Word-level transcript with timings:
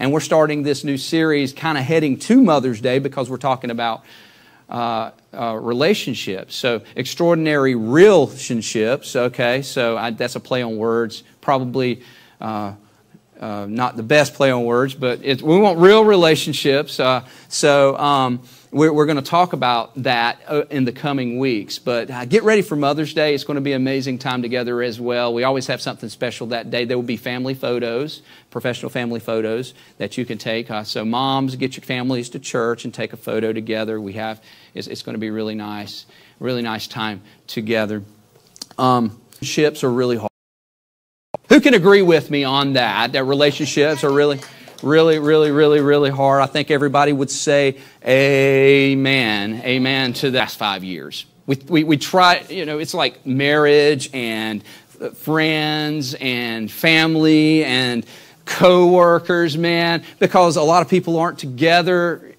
And 0.00 0.14
we're 0.14 0.20
starting 0.20 0.62
this 0.62 0.82
new 0.82 0.96
series 0.96 1.52
kind 1.52 1.76
of 1.76 1.84
heading 1.84 2.18
to 2.20 2.40
Mother's 2.40 2.80
Day 2.80 3.00
because 3.00 3.28
we're 3.28 3.36
talking 3.36 3.70
about 3.70 4.02
uh, 4.70 5.10
uh, 5.34 5.58
relationships. 5.60 6.54
So, 6.54 6.80
extraordinary 6.96 7.74
relationships, 7.74 9.14
okay, 9.14 9.60
so 9.60 9.98
I, 9.98 10.12
that's 10.12 10.36
a 10.36 10.40
play 10.40 10.62
on 10.62 10.78
words, 10.78 11.22
probably. 11.42 12.02
Uh, 12.40 12.72
uh, 13.40 13.66
not 13.66 13.96
the 13.96 14.02
best 14.02 14.34
play 14.34 14.50
on 14.50 14.64
words, 14.64 14.94
but 14.94 15.20
it, 15.24 15.40
we 15.40 15.58
want 15.58 15.78
real 15.78 16.04
relationships. 16.04 17.00
Uh, 17.00 17.26
so 17.48 17.96
um, 17.96 18.42
we're, 18.70 18.92
we're 18.92 19.06
going 19.06 19.16
to 19.16 19.22
talk 19.22 19.54
about 19.54 20.02
that 20.02 20.40
uh, 20.46 20.64
in 20.70 20.84
the 20.84 20.92
coming 20.92 21.38
weeks. 21.38 21.78
But 21.78 22.10
uh, 22.10 22.26
get 22.26 22.42
ready 22.42 22.60
for 22.60 22.76
Mother's 22.76 23.14
Day. 23.14 23.34
It's 23.34 23.44
going 23.44 23.54
to 23.54 23.62
be 23.62 23.72
an 23.72 23.80
amazing 23.80 24.18
time 24.18 24.42
together 24.42 24.82
as 24.82 25.00
well. 25.00 25.32
We 25.32 25.42
always 25.42 25.66
have 25.68 25.80
something 25.80 26.10
special 26.10 26.48
that 26.48 26.70
day. 26.70 26.84
There 26.84 26.98
will 26.98 27.02
be 27.02 27.16
family 27.16 27.54
photos, 27.54 28.20
professional 28.50 28.90
family 28.90 29.20
photos 29.20 29.72
that 29.96 30.18
you 30.18 30.26
can 30.26 30.36
take. 30.36 30.70
Uh, 30.70 30.84
so 30.84 31.04
moms, 31.06 31.56
get 31.56 31.76
your 31.76 31.84
families 31.84 32.28
to 32.30 32.38
church 32.38 32.84
and 32.84 32.92
take 32.92 33.14
a 33.14 33.16
photo 33.16 33.54
together. 33.54 33.98
We 34.00 34.12
have 34.14 34.42
it's, 34.74 34.86
it's 34.86 35.02
going 35.02 35.14
to 35.14 35.20
be 35.20 35.30
really 35.30 35.54
nice, 35.54 36.04
really 36.38 36.62
nice 36.62 36.86
time 36.86 37.22
together. 37.46 38.02
Um, 38.76 39.18
ships 39.40 39.82
are 39.82 39.90
really 39.90 40.16
hard. 40.16 40.29
Can 41.60 41.74
agree 41.74 42.02
with 42.02 42.30
me 42.30 42.44
on 42.44 42.74
that? 42.74 43.12
That 43.12 43.24
relationships 43.24 44.04
are 44.04 44.12
really, 44.12 44.40
really, 44.82 45.18
really, 45.18 45.50
really, 45.50 45.80
really 45.80 46.10
hard. 46.10 46.42
I 46.42 46.46
think 46.46 46.70
everybody 46.70 47.12
would 47.12 47.30
say 47.30 47.78
amen, 48.06 49.62
amen 49.64 50.12
to 50.14 50.30
the 50.30 50.38
last 50.38 50.58
five 50.58 50.84
years. 50.84 51.26
We, 51.46 51.56
we, 51.68 51.84
we 51.84 51.96
try, 51.96 52.44
you 52.48 52.64
know, 52.64 52.78
it's 52.78 52.94
like 52.94 53.26
marriage 53.26 54.10
and 54.12 54.62
friends 55.14 56.14
and 56.14 56.70
family 56.70 57.64
and 57.64 58.06
co-workers 58.44 59.56
man 59.56 60.02
because 60.18 60.56
a 60.56 60.62
lot 60.62 60.82
of 60.82 60.88
people 60.88 61.18
aren't 61.18 61.38
together 61.38 62.29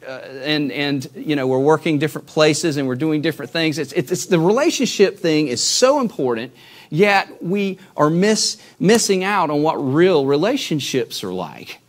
and 0.43 0.71
and 0.71 1.07
you 1.15 1.35
know 1.35 1.47
we're 1.47 1.59
working 1.59 1.99
different 1.99 2.27
places 2.27 2.77
and 2.77 2.87
we're 2.87 2.95
doing 2.95 3.21
different 3.21 3.51
things 3.51 3.77
it's, 3.77 3.93
it's, 3.93 4.11
it's 4.11 4.25
the 4.27 4.39
relationship 4.39 5.17
thing 5.19 5.47
is 5.47 5.63
so 5.63 5.99
important 5.99 6.53
yet 6.91 7.41
we 7.41 7.79
are 7.97 8.11
miss, 8.11 8.61
missing 8.79 9.23
out 9.23 9.49
on 9.49 9.63
what 9.63 9.75
real 9.75 10.27
relationships 10.27 11.23
are 11.23 11.33
like. 11.33 11.79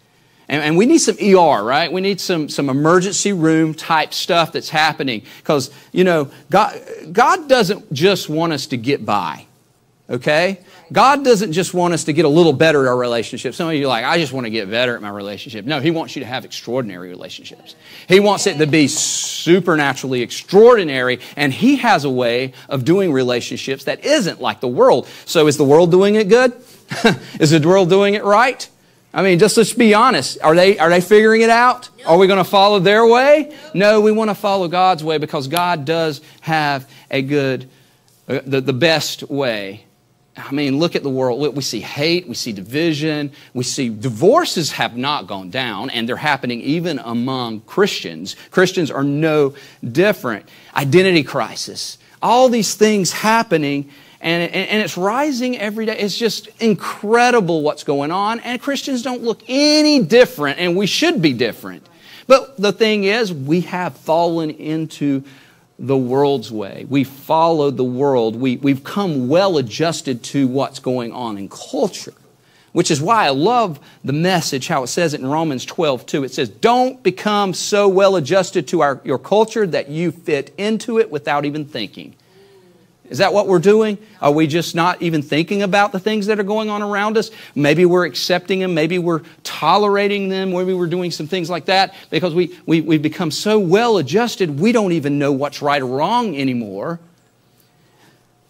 And, 0.49 0.63
and 0.63 0.77
we 0.77 0.87
need 0.87 0.99
some 0.99 1.17
ER, 1.21 1.63
right? 1.63 1.93
We 1.93 2.01
need 2.01 2.21
some, 2.21 2.49
some 2.49 2.71
emergency 2.71 3.33
room 3.33 3.75
type 3.75 4.15
stuff 4.15 4.53
that's 4.53 4.71
happening. 4.71 5.23
Because, 5.39 5.71
you 5.93 6.05
know, 6.05 6.31
God, 6.51 6.81
God 7.13 7.49
doesn't 7.49 7.93
just 7.93 8.29
want 8.29 8.53
us 8.53 8.67
to 8.69 8.77
get 8.77 9.05
by, 9.05 9.47
okay? 10.09 10.61
God 10.93 11.25
doesn't 11.25 11.53
just 11.53 11.73
want 11.73 11.95
us 11.95 12.05
to 12.05 12.13
get 12.13 12.25
a 12.25 12.29
little 12.29 12.53
better 12.53 12.83
at 12.83 12.89
our 12.89 12.97
relationship. 12.97 13.55
Some 13.55 13.69
of 13.69 13.75
you 13.75 13.85
are 13.85 13.89
like, 13.89 14.05
I 14.05 14.19
just 14.19 14.33
want 14.33 14.45
to 14.45 14.51
get 14.51 14.71
better 14.71 14.95
at 14.95 15.01
my 15.01 15.09
relationship. 15.09 15.65
No, 15.65 15.81
He 15.81 15.91
wants 15.91 16.15
you 16.15 16.21
to 16.21 16.27
have 16.27 16.45
extraordinary 16.45 17.09
relationships. 17.09 17.75
He 18.09 18.21
wants 18.21 18.47
it 18.47 18.59
to 18.59 18.67
be 18.67 18.89
supernaturally 18.89 20.23
extraordinary, 20.23 21.21
and 21.37 21.53
He 21.53 21.77
has 21.77 22.05
a 22.05 22.11
way 22.11 22.53
of 22.69 22.85
doing 22.85 23.13
relationships 23.13 23.85
that 23.85 24.05
isn't 24.05 24.41
like 24.41 24.61
the 24.61 24.69
world. 24.69 25.09
So 25.25 25.47
is 25.47 25.57
the 25.57 25.65
world 25.65 25.91
doing 25.91 26.17
it 26.17 26.29
good? 26.29 26.53
is 27.41 27.51
the 27.51 27.61
world 27.67 27.89
doing 27.89 28.15
it 28.15 28.25
right? 28.25 28.69
I 29.15 29.23
mean, 29.23 29.39
just 29.39 29.57
let's 29.57 29.73
be 29.73 29.95
honest. 29.95 30.39
Are 30.43 30.55
they, 30.55 30.79
are 30.79 30.89
they 30.89 31.01
figuring 31.01 31.43
it 31.43 31.51
out? 31.51 31.91
Are 32.07 32.17
we 32.17 32.27
going 32.27 32.39
to 32.39 32.45
follow 32.45 32.79
their 32.79 33.07
way? 33.07 33.55
No, 33.75 34.01
we 34.01 34.11
want 34.11 34.31
to 34.31 34.35
follow 34.35 34.69
God's 34.69 35.05
way 35.05 35.19
because 35.19 35.49
God 35.49 35.85
does 35.85 36.23
have 36.41 36.89
a 37.11 37.21
good, 37.21 37.69
uh, 38.27 38.41
the, 38.45 38.61
the 38.63 38.73
best 38.73 39.25
way 39.25 39.85
I 40.37 40.51
mean, 40.51 40.79
look 40.79 40.97
at 40.97 41.03
the 41.03 41.11
world. 41.11 41.55
We 41.55 41.63
see 41.63 41.81
hate, 41.81 42.27
we 42.27 42.35
see 42.35 42.53
division, 42.53 43.33
we 43.53 43.65
see 43.65 43.91
divorces 43.91 44.73
have 44.73 44.97
not 44.97 45.27
gone 45.27 45.51
down, 45.51 45.91
and 45.91 46.09
they're 46.09 46.17
happening 46.17 46.63
even 46.63 46.99
among 47.01 47.61
Christians. 47.61 48.35
Christians 48.51 48.91
are 48.91 49.05
no 49.05 49.55
different. 49.91 50.49
Identity 50.75 51.23
crisis. 51.23 51.99
All 52.23 52.49
these 52.49 52.75
things 52.75 53.13
happening, 53.13 53.91
and, 54.23 54.51
and, 54.55 54.83
it's 54.83 54.97
rising 54.97 55.59
every 55.59 55.85
day. 55.85 55.99
It's 55.99 56.17
just 56.17 56.49
incredible 56.61 57.61
what's 57.61 57.85
going 57.85 58.11
on, 58.11 58.41
and 58.41 58.63
Christians 58.63 59.03
don't 59.03 59.23
look 59.23 59.43
any 59.49 60.03
different, 60.03 60.59
and 60.61 60.77
we 60.77 60.87
should 60.87 61.21
be 61.21 61.35
different. 61.35 61.87
But 62.27 62.57
the 62.57 62.73
thing 62.73 63.05
is, 63.05 63.33
we 63.33 63.63
have 63.63 63.97
fallen 63.97 64.51
into 64.51 65.25
the 65.83 65.97
world's 65.97 66.51
way. 66.53 66.87
We 66.89 67.03
follow 67.03 67.73
the 67.73 67.85
world. 67.85 68.37
We, 68.37 68.57
we've 68.59 68.85
come 68.85 69.29
well 69.29 69.59
adjusted 69.59 70.23
to 70.25 70.47
what's 70.47 70.79
going 70.79 71.13
on 71.13 71.37
in 71.37 71.49
culture, 71.49 72.15
which 72.71 72.89
is 72.89 73.03
why 73.03 73.27
I 73.27 73.31
love 73.31 73.81
the 74.05 74.13
message, 74.13 74.69
how 74.69 74.85
it 74.85 74.87
says 74.87 75.13
it 75.13 75.21
in 75.21 75.27
Romans 75.27 75.67
12, 75.67 76.07
2. 76.07 76.25
It 76.25 76.33
says, 76.33 76.49
Don't 76.49 77.03
become 77.03 77.53
so 77.53 77.89
well 77.89 78.15
adjusted 78.15 78.69
to 78.69 78.81
our, 78.81 79.01
your 79.03 79.19
culture 79.19 79.67
that 79.67 79.89
you 79.89 80.13
fit 80.13 80.55
into 80.57 81.01
it 81.01 81.11
without 81.11 81.45
even 81.45 81.65
thinking. 81.65 82.15
Is 83.13 83.19
that 83.19 83.35
what 83.35 83.47
we're 83.47 83.59
doing? 83.59 83.99
Are 84.23 84.33
we 84.33 84.47
just 84.47 84.75
not 84.75 85.03
even 85.03 85.21
thinking 85.21 85.63
about 85.63 85.93
the 85.93 86.01
things 86.01 86.27
that 86.27 86.41
are 86.41 86.45
going 86.45 86.71
on 86.71 86.81
around 86.81 87.19
us? 87.19 87.31
Maybe 87.55 87.85
we're 87.85 88.07
accepting 88.07 88.61
them. 88.61 88.73
Maybe 88.73 88.99
we're 88.99 89.21
tolerating 89.45 90.31
them. 90.31 90.53
Maybe 90.53 90.73
we're 90.73 90.87
doing 90.87 91.11
some 91.11 91.27
things 91.27 91.51
like 91.51 91.67
that 91.67 91.95
because 92.09 92.35
we, 92.35 92.59
we, 92.65 92.81
we've 92.81 93.03
become 93.03 93.31
so 93.31 93.59
well 93.59 93.99
adjusted, 93.99 94.59
we 94.59 94.73
don't 94.73 94.93
even 94.93 95.19
know 95.19 95.31
what's 95.31 95.61
right 95.61 95.83
or 95.83 95.87
wrong 95.87 96.35
anymore. 96.35 97.01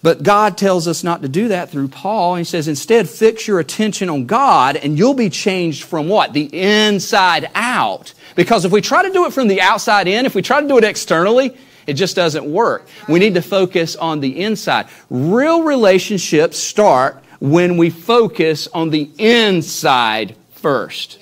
But 0.00 0.22
God 0.22 0.56
tells 0.56 0.86
us 0.86 1.02
not 1.02 1.22
to 1.22 1.28
do 1.28 1.48
that 1.48 1.70
through 1.70 1.88
Paul. 1.88 2.36
He 2.36 2.44
says, 2.44 2.68
instead, 2.68 3.08
fix 3.08 3.48
your 3.48 3.58
attention 3.58 4.08
on 4.10 4.26
God 4.26 4.76
and 4.76 4.96
you'll 4.96 5.14
be 5.14 5.30
changed 5.30 5.84
from 5.84 6.08
what? 6.08 6.32
The 6.32 6.48
inside 6.52 7.50
out. 7.56 8.14
Because 8.36 8.64
if 8.64 8.70
we 8.70 8.80
try 8.80 9.02
to 9.02 9.12
do 9.12 9.26
it 9.26 9.32
from 9.32 9.48
the 9.48 9.60
outside 9.60 10.06
in, 10.06 10.24
if 10.24 10.36
we 10.36 10.42
try 10.42 10.60
to 10.60 10.68
do 10.68 10.78
it 10.78 10.84
externally, 10.84 11.56
it 11.86 11.94
just 11.94 12.16
doesn't 12.16 12.44
work. 12.44 12.86
We 13.08 13.18
need 13.18 13.34
to 13.34 13.42
focus 13.42 13.96
on 13.96 14.20
the 14.20 14.42
inside. 14.42 14.86
Real 15.10 15.62
relationships 15.62 16.58
start 16.58 17.22
when 17.40 17.76
we 17.76 17.90
focus 17.90 18.68
on 18.72 18.90
the 18.90 19.10
inside 19.18 20.36
first. 20.52 21.18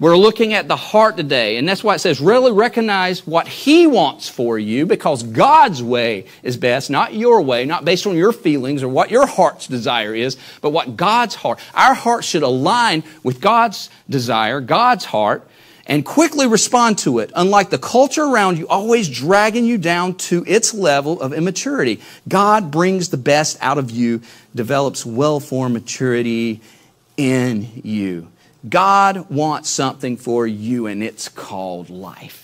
We're 0.00 0.16
looking 0.16 0.54
at 0.54 0.66
the 0.66 0.76
heart 0.76 1.16
today, 1.16 1.56
and 1.56 1.68
that's 1.68 1.84
why 1.84 1.94
it 1.94 2.00
says 2.00 2.20
really 2.20 2.50
recognize 2.50 3.26
what 3.26 3.46
He 3.46 3.86
wants 3.86 4.28
for 4.28 4.58
you 4.58 4.86
because 4.86 5.22
God's 5.22 5.82
way 5.82 6.26
is 6.42 6.56
best, 6.56 6.90
not 6.90 7.14
your 7.14 7.40
way, 7.42 7.64
not 7.64 7.84
based 7.84 8.06
on 8.06 8.16
your 8.16 8.32
feelings 8.32 8.82
or 8.82 8.88
what 8.88 9.10
your 9.10 9.26
heart's 9.26 9.68
desire 9.68 10.14
is, 10.14 10.36
but 10.60 10.70
what 10.70 10.96
God's 10.96 11.36
heart. 11.36 11.60
Our 11.74 11.94
heart 11.94 12.24
should 12.24 12.42
align 12.42 13.04
with 13.22 13.40
God's 13.40 13.88
desire, 14.10 14.60
God's 14.60 15.04
heart, 15.04 15.48
and 15.86 16.04
quickly 16.04 16.46
respond 16.46 16.98
to 16.98 17.18
it, 17.18 17.30
unlike 17.34 17.70
the 17.70 17.78
culture 17.78 18.24
around 18.24 18.58
you 18.58 18.66
always 18.68 19.08
dragging 19.08 19.64
you 19.64 19.78
down 19.78 20.14
to 20.14 20.44
its 20.46 20.72
level 20.72 21.20
of 21.20 21.32
immaturity. 21.32 22.00
God 22.28 22.70
brings 22.70 23.10
the 23.10 23.16
best 23.16 23.58
out 23.60 23.78
of 23.78 23.90
you, 23.90 24.22
develops 24.54 25.04
well 25.04 25.40
formed 25.40 25.74
maturity 25.74 26.60
in 27.16 27.82
you. 27.84 28.28
God 28.66 29.28
wants 29.30 29.68
something 29.68 30.16
for 30.16 30.46
you, 30.46 30.86
and 30.86 31.02
it's 31.02 31.28
called 31.28 31.90
life. 31.90 32.40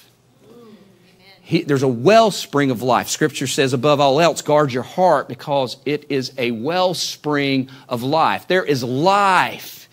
He, 1.40 1.62
there's 1.62 1.82
a 1.82 1.88
wellspring 1.88 2.70
of 2.70 2.80
life. 2.80 3.08
Scripture 3.08 3.48
says, 3.48 3.72
above 3.72 3.98
all 3.98 4.20
else, 4.20 4.40
guard 4.40 4.72
your 4.72 4.84
heart 4.84 5.26
because 5.26 5.78
it 5.84 6.06
is 6.08 6.32
a 6.38 6.52
wellspring 6.52 7.70
of 7.88 8.04
life. 8.04 8.46
There 8.46 8.62
is 8.62 8.84
life 8.84 9.88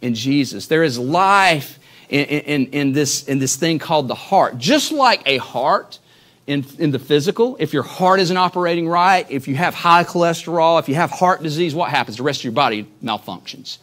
in 0.00 0.14
Jesus. 0.14 0.66
There 0.66 0.82
is 0.82 0.98
life 0.98 1.77
in, 2.08 2.24
in, 2.24 2.66
in, 2.66 2.92
this, 2.92 3.24
in 3.24 3.38
this 3.38 3.56
thing 3.56 3.78
called 3.78 4.08
the 4.08 4.14
heart. 4.14 4.58
Just 4.58 4.92
like 4.92 5.22
a 5.26 5.38
heart 5.38 5.98
in, 6.46 6.64
in 6.78 6.90
the 6.90 6.98
physical, 6.98 7.56
if 7.60 7.72
your 7.72 7.82
heart 7.82 8.20
isn't 8.20 8.36
operating 8.36 8.88
right, 8.88 9.30
if 9.30 9.48
you 9.48 9.54
have 9.54 9.74
high 9.74 10.04
cholesterol, 10.04 10.78
if 10.80 10.88
you 10.88 10.94
have 10.94 11.10
heart 11.10 11.42
disease, 11.42 11.74
what 11.74 11.90
happens? 11.90 12.16
The 12.16 12.22
rest 12.22 12.40
of 12.40 12.44
your 12.44 12.52
body 12.52 12.88
malfunctions. 13.02 13.78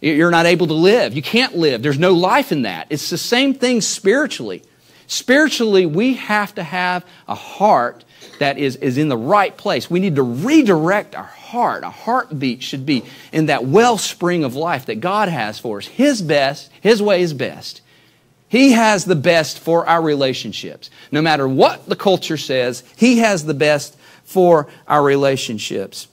You're 0.00 0.30
not 0.30 0.46
able 0.46 0.66
to 0.68 0.74
live. 0.74 1.14
You 1.14 1.20
can't 1.20 1.56
live. 1.56 1.82
There's 1.82 1.98
no 1.98 2.14
life 2.14 2.52
in 2.52 2.62
that. 2.62 2.86
It's 2.88 3.10
the 3.10 3.18
same 3.18 3.52
thing 3.52 3.82
spiritually. 3.82 4.62
Spiritually, 5.06 5.84
we 5.84 6.14
have 6.14 6.54
to 6.54 6.62
have 6.62 7.04
a 7.28 7.34
heart 7.34 8.04
that 8.38 8.58
is, 8.58 8.76
is 8.76 8.98
in 8.98 9.08
the 9.08 9.16
right 9.16 9.56
place. 9.56 9.90
We 9.90 10.00
need 10.00 10.16
to 10.16 10.22
redirect 10.22 11.14
our 11.14 11.24
heart. 11.24 11.84
A 11.84 11.90
heartbeat 11.90 12.62
should 12.62 12.86
be 12.86 13.04
in 13.32 13.46
that 13.46 13.64
wellspring 13.64 14.44
of 14.44 14.54
life 14.54 14.86
that 14.86 15.00
God 15.00 15.28
has 15.28 15.58
for 15.58 15.78
us. 15.78 15.86
His 15.86 16.22
best, 16.22 16.70
His 16.80 17.02
way 17.02 17.22
is 17.22 17.34
best. 17.34 17.82
He 18.48 18.72
has 18.72 19.04
the 19.04 19.16
best 19.16 19.58
for 19.58 19.86
our 19.86 20.02
relationships. 20.02 20.90
No 21.12 21.22
matter 21.22 21.46
what 21.46 21.88
the 21.88 21.96
culture 21.96 22.36
says, 22.36 22.82
He 22.96 23.18
has 23.18 23.44
the 23.44 23.54
best 23.54 23.96
for 24.24 24.68
our 24.86 25.02
relationships. 25.02 26.08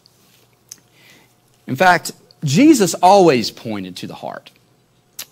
In 1.68 1.76
fact, 1.76 2.12
Jesus 2.44 2.94
always 2.96 3.52
pointed 3.52 3.98
to 3.98 4.08
the 4.08 4.16
heart. 4.16 4.52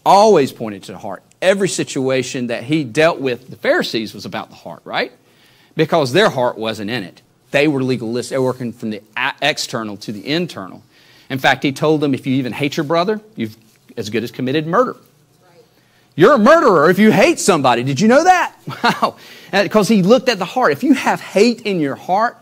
Always 0.05 0.51
pointed 0.51 0.83
to 0.83 0.91
the 0.91 0.97
heart. 0.97 1.23
Every 1.41 1.69
situation 1.69 2.47
that 2.47 2.63
he 2.63 2.83
dealt 2.83 3.19
with 3.19 3.49
the 3.49 3.55
Pharisees 3.55 4.13
was 4.13 4.25
about 4.25 4.49
the 4.49 4.55
heart, 4.55 4.81
right? 4.85 5.11
Because 5.75 6.13
their 6.13 6.29
heart 6.29 6.57
wasn't 6.57 6.89
in 6.89 7.03
it. 7.03 7.21
They 7.51 7.67
were 7.67 7.81
legalists. 7.81 8.29
They 8.29 8.37
were 8.37 8.45
working 8.45 8.73
from 8.73 8.89
the 8.89 9.01
external 9.41 9.97
to 9.97 10.11
the 10.11 10.27
internal. 10.27 10.83
In 11.29 11.39
fact, 11.39 11.63
he 11.63 11.71
told 11.71 12.01
them 12.01 12.13
if 12.13 12.27
you 12.27 12.35
even 12.35 12.53
hate 12.53 12.77
your 12.77 12.83
brother, 12.83 13.21
you've 13.35 13.57
as 13.97 14.09
good 14.09 14.23
as 14.23 14.31
committed 14.31 14.67
murder. 14.67 14.95
You're 16.15 16.33
a 16.33 16.39
murderer 16.39 16.89
if 16.89 16.97
you 16.97 17.11
hate 17.11 17.39
somebody. 17.39 17.83
Did 17.83 17.99
you 17.99 18.07
know 18.07 18.23
that? 18.23 18.55
Wow. 18.83 19.17
Because 19.51 19.87
he 19.87 20.01
looked 20.01 20.27
at 20.27 20.37
the 20.37 20.45
heart. 20.45 20.73
If 20.73 20.83
you 20.83 20.93
have 20.93 21.21
hate 21.21 21.61
in 21.61 21.79
your 21.79 21.95
heart, 21.95 22.37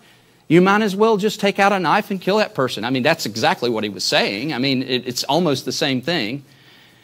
you 0.48 0.62
might 0.62 0.82
as 0.82 0.96
well 0.96 1.18
just 1.18 1.40
take 1.40 1.60
out 1.60 1.72
a 1.72 1.80
knife 1.80 2.12
and 2.12 2.20
kill 2.20 2.38
that 2.38 2.56
person. 2.56 2.84
I 2.84 2.90
mean, 2.90 3.04
that's 3.04 3.26
exactly 3.26 3.70
what 3.70 3.84
he 3.84 3.90
was 3.90 4.04
saying. 4.04 4.54
I 4.54 4.58
mean, 4.58 4.82
it, 4.82 5.08
it's 5.08 5.24
almost 5.26 5.66
the 5.66 5.72
same 5.72 6.02
thing. 6.02 6.44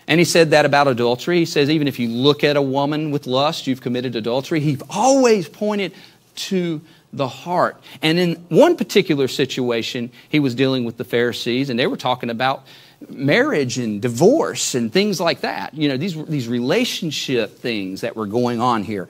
And 0.08 0.20
he 0.20 0.26
said 0.26 0.52
that 0.52 0.66
about 0.66 0.88
adultery. 0.88 1.40
He 1.40 1.46
says, 1.46 1.70
even 1.70 1.88
if 1.88 2.00
you 2.00 2.08
look 2.08 2.44
at 2.44 2.58
a 2.58 2.62
woman 2.62 3.12
with 3.12 3.28
lust, 3.28 3.68
you've 3.68 3.82
committed 3.82 4.16
adultery. 4.16 4.60
He 4.60 4.78
always 4.90 5.48
pointed 5.48 5.94
to 6.40 6.82
the 7.12 7.28
heart. 7.28 7.82
And 8.02 8.20
in 8.20 8.36
one 8.50 8.76
particular 8.76 9.28
situation, 9.28 10.12
he 10.30 10.40
was 10.40 10.56
dealing 10.56 10.86
with 10.86 10.98
the 10.98 11.04
Pharisees, 11.04 11.70
and 11.70 11.80
they 11.80 11.88
were 11.88 11.98
talking 11.98 12.30
about 12.30 12.66
marriage 13.08 13.78
and 13.78 14.02
divorce 14.02 14.76
and 14.76 14.92
things 14.92 15.20
like 15.20 15.42
that. 15.42 15.74
You 15.74 15.90
know, 15.90 15.98
these, 15.98 16.22
these 16.26 16.48
relationship 16.48 17.58
things 17.58 18.02
that 18.02 18.16
were 18.16 18.28
going 18.28 18.62
on 18.62 18.84
here 18.84 19.08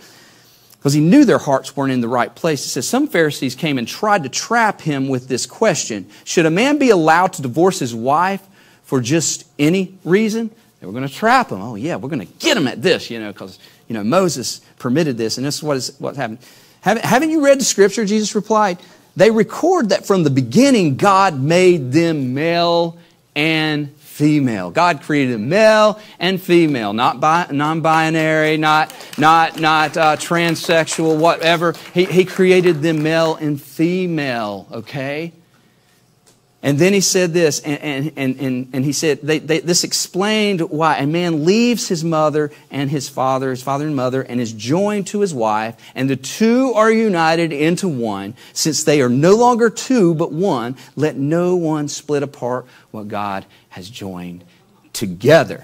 because 0.79 0.93
he 0.93 1.01
knew 1.01 1.25
their 1.25 1.39
hearts 1.39 1.75
weren't 1.75 1.91
in 1.91 1.99
the 1.99 2.07
right 2.07 2.33
place. 2.33 2.63
He 2.63 2.69
says 2.69 2.87
some 2.87 3.07
Pharisees 3.07 3.53
came 3.53 3.77
and 3.77 3.87
tried 3.87 4.23
to 4.23 4.29
trap 4.29 4.79
him 4.79 5.09
with 5.09 5.27
this 5.27 5.45
question 5.45 6.09
Should 6.23 6.45
a 6.45 6.51
man 6.51 6.77
be 6.77 6.89
allowed 6.89 7.33
to 7.33 7.41
divorce 7.41 7.79
his 7.79 7.93
wife 7.93 8.45
for 8.83 9.01
just 9.01 9.45
any 9.57 9.97
reason? 10.03 10.51
They 10.79 10.87
were 10.87 10.93
going 10.93 11.07
to 11.07 11.13
trap 11.13 11.49
him. 11.51 11.61
Oh, 11.61 11.75
yeah, 11.75 11.97
we're 11.97 12.07
going 12.07 12.25
to 12.25 12.33
get 12.39 12.55
him 12.55 12.65
at 12.65 12.81
this, 12.81 13.09
you 13.09 13.19
know, 13.19 13.33
because, 13.33 13.59
you 13.89 13.93
know, 13.93 14.03
Moses 14.03 14.61
permitted 14.77 15.17
this, 15.17 15.37
and 15.37 15.45
this 15.45 15.57
is 15.57 15.63
what, 15.63 15.75
is, 15.75 15.93
what 15.99 16.15
happened. 16.15 16.39
Haven't, 16.81 17.29
you 17.29 17.43
read 17.43 17.59
the 17.59 17.65
scripture? 17.65 18.05
Jesus 18.05 18.35
replied. 18.35 18.79
They 19.15 19.31
record 19.31 19.89
that 19.89 20.05
from 20.05 20.23
the 20.23 20.29
beginning 20.29 20.95
God 20.95 21.39
made 21.39 21.91
them 21.91 22.33
male 22.33 22.97
and 23.35 23.91
female. 23.97 24.69
God 24.69 25.01
created 25.01 25.33
them 25.33 25.49
male 25.49 25.99
and 26.19 26.41
female, 26.41 26.93
not 26.93 27.19
bi- 27.19 27.47
non-binary, 27.51 28.57
not 28.57 28.93
not 29.17 29.59
not 29.59 29.97
uh, 29.97 30.15
transsexual, 30.17 31.17
whatever. 31.17 31.73
He, 31.93 32.05
he 32.05 32.25
created 32.25 32.81
them 32.81 33.01
male 33.03 33.35
and 33.35 33.61
female. 33.61 34.67
Okay. 34.71 35.33
And 36.61 36.77
then 36.77 36.91
he 36.91 36.99
said 36.99 37.31
this, 37.31 37.61
and, 37.61 38.11
and, 38.17 38.37
and, 38.41 38.69
and 38.73 38.83
he 38.83 38.91
said, 38.91 39.21
they, 39.21 39.39
they, 39.39 39.59
this 39.59 39.85
explained 39.85 40.59
why 40.59 40.97
a 40.97 41.07
man 41.07 41.45
leaves 41.45 41.87
his 41.87 42.03
mother 42.03 42.51
and 42.69 42.89
his 42.89 43.07
father, 43.07 43.51
his 43.51 43.63
father 43.63 43.87
and 43.87 43.95
mother, 43.95 44.23
and 44.23 44.41
is 44.41 44.51
joined 44.51 45.07
to 45.07 45.21
his 45.21 45.33
wife, 45.33 45.77
and 45.95 46.09
the 46.09 46.17
two 46.17 46.73
are 46.73 46.91
united 46.91 47.53
into 47.53 47.87
one. 47.87 48.35
Since 48.51 48.83
they 48.83 49.01
are 49.01 49.07
no 49.07 49.37
longer 49.37 49.69
two, 49.69 50.13
but 50.15 50.33
one, 50.33 50.75
let 50.97 51.15
no 51.15 51.55
one 51.55 51.87
split 51.87 52.23
apart 52.23 52.65
what 52.91 53.07
God 53.07 53.45
has 53.69 53.89
joined 53.89 54.43
together. 54.91 55.63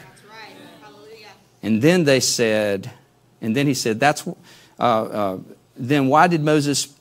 And 1.61 1.81
then 1.81 2.05
they 2.05 2.21
said, 2.21 2.89
and 3.41 3.53
then 3.53 3.67
he 3.67 3.73
said, 3.73 3.99
that's, 3.99 4.25
uh, 4.25 4.33
uh, 4.79 5.39
then 5.75 6.07
why 6.07 6.27
did 6.27 6.41
Moses 6.41 6.95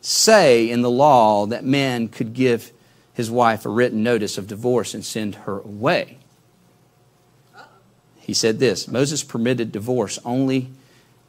say 0.00 0.70
in 0.70 0.80
the 0.80 0.90
law 0.90 1.44
that 1.46 1.64
man 1.64 2.08
could 2.08 2.32
give 2.32 2.72
his 3.20 3.30
wife 3.30 3.66
a 3.66 3.68
written 3.68 4.02
notice 4.02 4.38
of 4.38 4.46
divorce 4.46 4.94
and 4.94 5.04
send 5.04 5.34
her 5.34 5.58
away? 5.58 6.16
He 8.18 8.32
said 8.32 8.58
this 8.58 8.88
Moses 8.88 9.22
permitted 9.22 9.72
divorce 9.72 10.18
only 10.24 10.70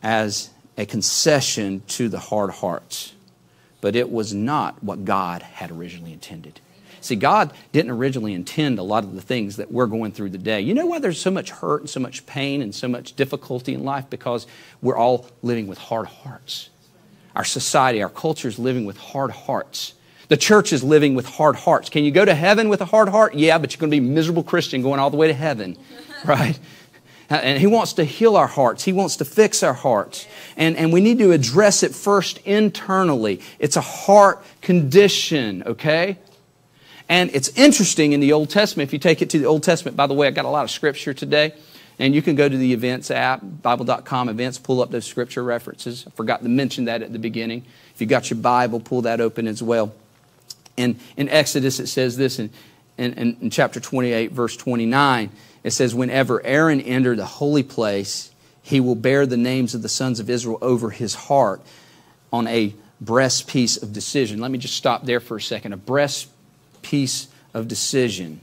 as 0.02 0.50
a 0.78 0.86
concession 0.86 1.84
to 1.88 2.08
the 2.08 2.20
hard 2.20 2.52
hearts, 2.52 3.14
but 3.82 3.96
it 3.96 4.10
was 4.10 4.34
not 4.34 4.82
what 4.82 5.04
God 5.04 5.42
had 5.42 5.70
originally 5.70 6.14
intended. 6.14 6.62
See, 7.02 7.16
God 7.16 7.52
didn't 7.72 7.92
originally 7.92 8.34
intend 8.34 8.80
a 8.80 8.84
lot 8.84 9.04
of 9.04 9.16
the 9.16 9.22
things 9.22 9.58
that 9.58 9.72
we're 9.72 9.88
going 9.88 10.12
through 10.12 10.30
today. 10.30 10.62
You 10.62 10.74
know 10.74 10.86
why 10.86 11.00
there's 11.00 11.20
so 11.20 11.32
much 11.32 11.50
hurt 11.50 11.82
and 11.82 11.90
so 11.90 12.00
much 12.00 12.26
pain 12.26 12.62
and 12.62 12.74
so 12.74 12.88
much 12.88 13.16
difficulty 13.16 13.74
in 13.74 13.84
life? 13.84 14.10
Because 14.10 14.48
we're 14.82 14.98
all 14.98 15.28
living 15.42 15.68
with 15.68 15.80
hard 15.80 16.08
hearts. 16.08 16.70
Our 17.36 17.44
society, 17.44 18.02
our 18.02 18.10
culture 18.10 18.48
is 18.48 18.60
living 18.60 18.86
with 18.86 18.98
hard 18.98 19.32
hearts. 19.32 19.96
The 20.32 20.38
church 20.38 20.72
is 20.72 20.82
living 20.82 21.14
with 21.14 21.26
hard 21.26 21.58
hearts. 21.58 21.90
Can 21.90 22.06
you 22.06 22.12
go 22.12 22.24
to 22.24 22.34
heaven 22.34 22.70
with 22.70 22.80
a 22.80 22.86
hard 22.86 23.10
heart? 23.10 23.36
Yeah, 23.36 23.58
but 23.58 23.74
you're 23.74 23.82
going 23.82 23.92
to 23.92 24.00
be 24.00 24.08
a 24.08 24.10
miserable 24.10 24.44
Christian 24.44 24.82
going 24.82 24.98
all 24.98 25.10
the 25.10 25.18
way 25.18 25.28
to 25.28 25.34
heaven, 25.34 25.78
right? 26.26 26.58
And 27.30 27.60
He 27.60 27.68
wants 27.68 27.92
to 27.94 28.06
heal 28.06 28.38
our 28.38 28.48
hearts. 28.48 28.86
He 28.86 28.94
wants 28.94 29.18
to 29.18 29.26
fix 29.26 29.62
our 29.62 29.74
hearts. 29.74 30.26
And, 30.56 30.78
and 30.78 30.94
we 30.94 31.02
need 31.02 31.20
to 31.20 31.34
address 31.34 31.84
it 31.84 31.94
first 31.94 32.38
internally. 32.46 33.42
It's 33.60 33.76
a 33.76 33.82
heart 33.82 34.42
condition, 34.62 35.64
okay? 35.64 36.18
And 37.10 37.30
it's 37.34 37.50
interesting 37.58 38.14
in 38.14 38.22
the 38.22 38.32
Old 38.32 38.50
Testament, 38.50 38.88
if 38.88 38.94
you 38.94 39.00
take 39.00 39.22
it 39.22 39.30
to 39.32 39.38
the 39.38 39.48
Old 39.48 39.64
Testament, 39.64 39.98
by 39.98 40.08
the 40.08 40.14
way, 40.14 40.28
I 40.28 40.32
got 40.32 40.46
a 40.46 40.50
lot 40.50 40.64
of 40.64 40.72
scripture 40.72 41.14
today. 41.14 41.54
And 42.00 42.16
you 42.16 42.22
can 42.22 42.36
go 42.36 42.48
to 42.48 42.58
the 42.58 42.72
events 42.72 43.12
app, 43.12 43.42
Bible.com 43.44 44.30
events, 44.30 44.58
pull 44.60 44.82
up 44.82 44.92
those 44.92 45.06
scripture 45.06 45.44
references. 45.44 46.06
I 46.08 46.12
forgot 46.12 46.42
to 46.42 46.48
mention 46.48 46.86
that 46.86 47.02
at 47.02 47.12
the 47.12 47.20
beginning. 47.20 47.66
If 47.94 48.00
you 48.00 48.08
got 48.08 48.30
your 48.30 48.40
Bible, 48.40 48.80
pull 48.80 49.02
that 49.02 49.20
open 49.20 49.46
as 49.46 49.62
well. 49.62 49.94
And 50.78 51.00
in 51.18 51.30
Exodus, 51.30 51.80
it 51.80 51.88
says 51.88 52.18
this 52.18 52.40
in, 52.40 52.50
in, 52.98 53.14
in 53.14 53.50
chapter 53.50 53.80
28, 53.80 54.32
verse 54.32 54.56
29. 54.58 55.30
It 55.64 55.72
says, 55.72 55.94
Whenever 55.94 56.44
Aaron 56.46 56.82
entered 56.82 57.20
the 57.20 57.26
holy 57.26 57.64
place, 57.64 58.32
he 58.62 58.80
will 58.80 58.96
bear 58.96 59.26
the 59.26 59.38
names 59.38 59.76
of 59.76 59.82
the 59.82 59.90
sons 59.90 60.20
of 60.20 60.30
Israel 60.30 60.58
over 60.62 60.90
his 60.90 61.16
heart 61.16 61.62
on 62.32 62.48
a 62.48 62.74
breastpiece 63.04 63.82
of 63.82 63.94
decision. 63.94 64.40
Let 64.40 64.52
me 64.52 64.58
just 64.58 64.76
stop 64.76 65.06
there 65.06 65.20
for 65.20 65.38
a 65.38 65.42
second. 65.42 65.74
A 65.74 65.78
breast 65.78 66.30
piece 66.82 67.28
of 67.54 67.68
decision. 67.68 68.42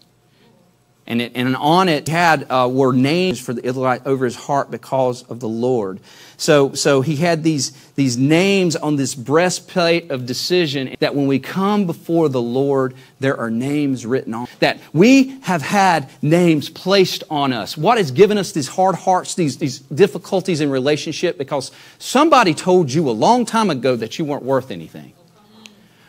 And, 1.08 1.22
it, 1.22 1.32
and 1.34 1.56
on 1.56 1.88
it 1.88 2.06
had 2.06 2.46
uh, 2.50 2.68
were 2.70 2.92
names 2.92 3.40
for 3.40 3.54
the 3.54 3.64
Israelite 3.66 4.06
over 4.06 4.26
his 4.26 4.36
heart 4.36 4.70
because 4.70 5.22
of 5.24 5.40
the 5.40 5.48
Lord. 5.48 6.00
So, 6.36 6.74
so 6.74 7.00
he 7.00 7.16
had 7.16 7.42
these, 7.42 7.70
these 7.94 8.18
names 8.18 8.76
on 8.76 8.96
this 8.96 9.14
breastplate 9.14 10.10
of 10.10 10.26
decision 10.26 10.94
that 11.00 11.14
when 11.14 11.26
we 11.26 11.38
come 11.38 11.86
before 11.86 12.28
the 12.28 12.42
Lord, 12.42 12.94
there 13.20 13.38
are 13.38 13.50
names 13.50 14.04
written 14.04 14.34
on. 14.34 14.48
That 14.60 14.80
we 14.92 15.40
have 15.40 15.62
had 15.62 16.10
names 16.20 16.68
placed 16.68 17.24
on 17.30 17.54
us. 17.54 17.76
What 17.76 17.96
has 17.96 18.10
given 18.10 18.36
us 18.36 18.52
these 18.52 18.68
hard 18.68 18.94
hearts, 18.94 19.34
these, 19.34 19.56
these 19.56 19.78
difficulties 19.78 20.60
in 20.60 20.70
relationship? 20.70 21.38
Because 21.38 21.72
somebody 21.98 22.52
told 22.52 22.92
you 22.92 23.08
a 23.08 23.12
long 23.12 23.46
time 23.46 23.70
ago 23.70 23.96
that 23.96 24.18
you 24.18 24.26
weren't 24.26 24.44
worth 24.44 24.70
anything. 24.70 25.14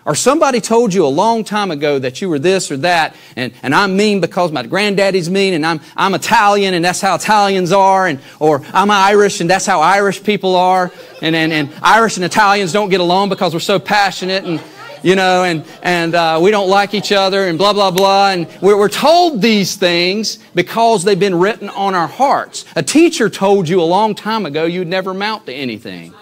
Or 0.06 0.16
somebody 0.16 0.62
told 0.62 0.94
you 0.94 1.06
a 1.06 1.08
long 1.08 1.44
time 1.44 1.72
ago 1.72 2.00
that 2.00 2.22
you 2.22 2.30
were 2.30 2.40
this 2.40 2.72
or 2.72 2.78
that, 2.78 3.16
and, 3.36 3.54
and 3.62 3.76
I'm 3.76 3.98
mean 3.98 4.22
because 4.22 4.52
my 4.52 4.66
granddaddy's 4.66 5.30
mean, 5.30 5.54
and 5.54 5.66
I'm, 5.66 5.82
I'm 5.96 6.14
Italian, 6.16 6.74
and 6.74 6.84
that's 6.84 7.02
how 7.02 7.16
Italians 7.16 7.72
are, 7.72 8.08
and, 8.08 8.20
or 8.40 8.64
I'm 8.74 8.90
Irish, 8.90 9.42
and 9.42 9.50
that's 9.50 9.66
how 9.66 9.82
Irish 9.82 10.24
people 10.24 10.56
are, 10.56 10.92
and, 11.22 11.36
and, 11.36 11.52
and 11.52 11.70
Irish 11.82 12.16
and 12.16 12.26
Italians 12.26 12.72
don't 12.72 12.90
get 12.90 13.02
along 13.02 13.30
because 13.30 13.54
we're 13.54 13.60
so 13.60 13.78
passionate, 13.78 14.46
and, 14.46 14.62
you 15.04 15.16
know, 15.16 15.44
and, 15.44 15.66
and 15.84 16.16
uh, 16.16 16.40
we 16.42 16.50
don't 16.50 16.70
like 16.70 16.94
each 16.94 17.12
other, 17.12 17.48
and 17.48 17.58
blah, 17.58 17.74
blah, 17.74 17.92
blah. 17.92 18.32
And 18.32 18.48
we're, 18.62 18.78
we're 18.78 18.90
told 18.90 19.42
these 19.42 19.76
things 19.76 20.40
because 20.56 21.04
they've 21.04 21.20
been 21.20 21.40
written 21.40 21.70
on 21.70 21.94
our 21.94 22.08
hearts. 22.08 22.66
A 22.76 22.84
teacher 22.84 23.30
told 23.30 23.68
you 23.68 23.82
a 23.82 23.84
long 23.84 24.16
time 24.16 24.46
ago 24.46 24.66
you'd 24.66 24.88
never 24.88 25.12
amount 25.12 25.46
to 25.48 25.54
anything. 25.54 26.14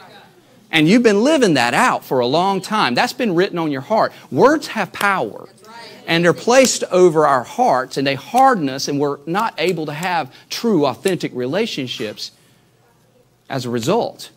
And 0.72 0.88
you've 0.88 1.04
been 1.04 1.24
living 1.24 1.54
that 1.56 1.74
out 1.74 2.04
for 2.04 2.20
a 2.20 2.28
long 2.28 2.62
time. 2.62 2.94
That's 2.94 3.14
been 3.14 3.36
written 3.36 3.58
on 3.58 3.72
your 3.72 3.82
heart. 3.82 4.12
Words 4.32 4.68
have 4.68 4.92
power. 4.92 5.48
And 6.06 6.24
they're 6.24 6.34
placed 6.34 6.84
over 6.86 7.28
our 7.28 7.44
hearts 7.44 7.98
and 7.98 8.08
they 8.08 8.16
harden 8.16 8.70
us, 8.70 8.88
and 8.88 9.00
we're 9.00 9.20
not 9.26 9.54
able 9.58 9.86
to 9.88 9.94
have 9.94 10.34
true, 10.50 10.86
authentic 10.86 11.34
relationships 11.34 12.32
as 13.50 13.66
a 13.66 13.70
result. 13.70 14.30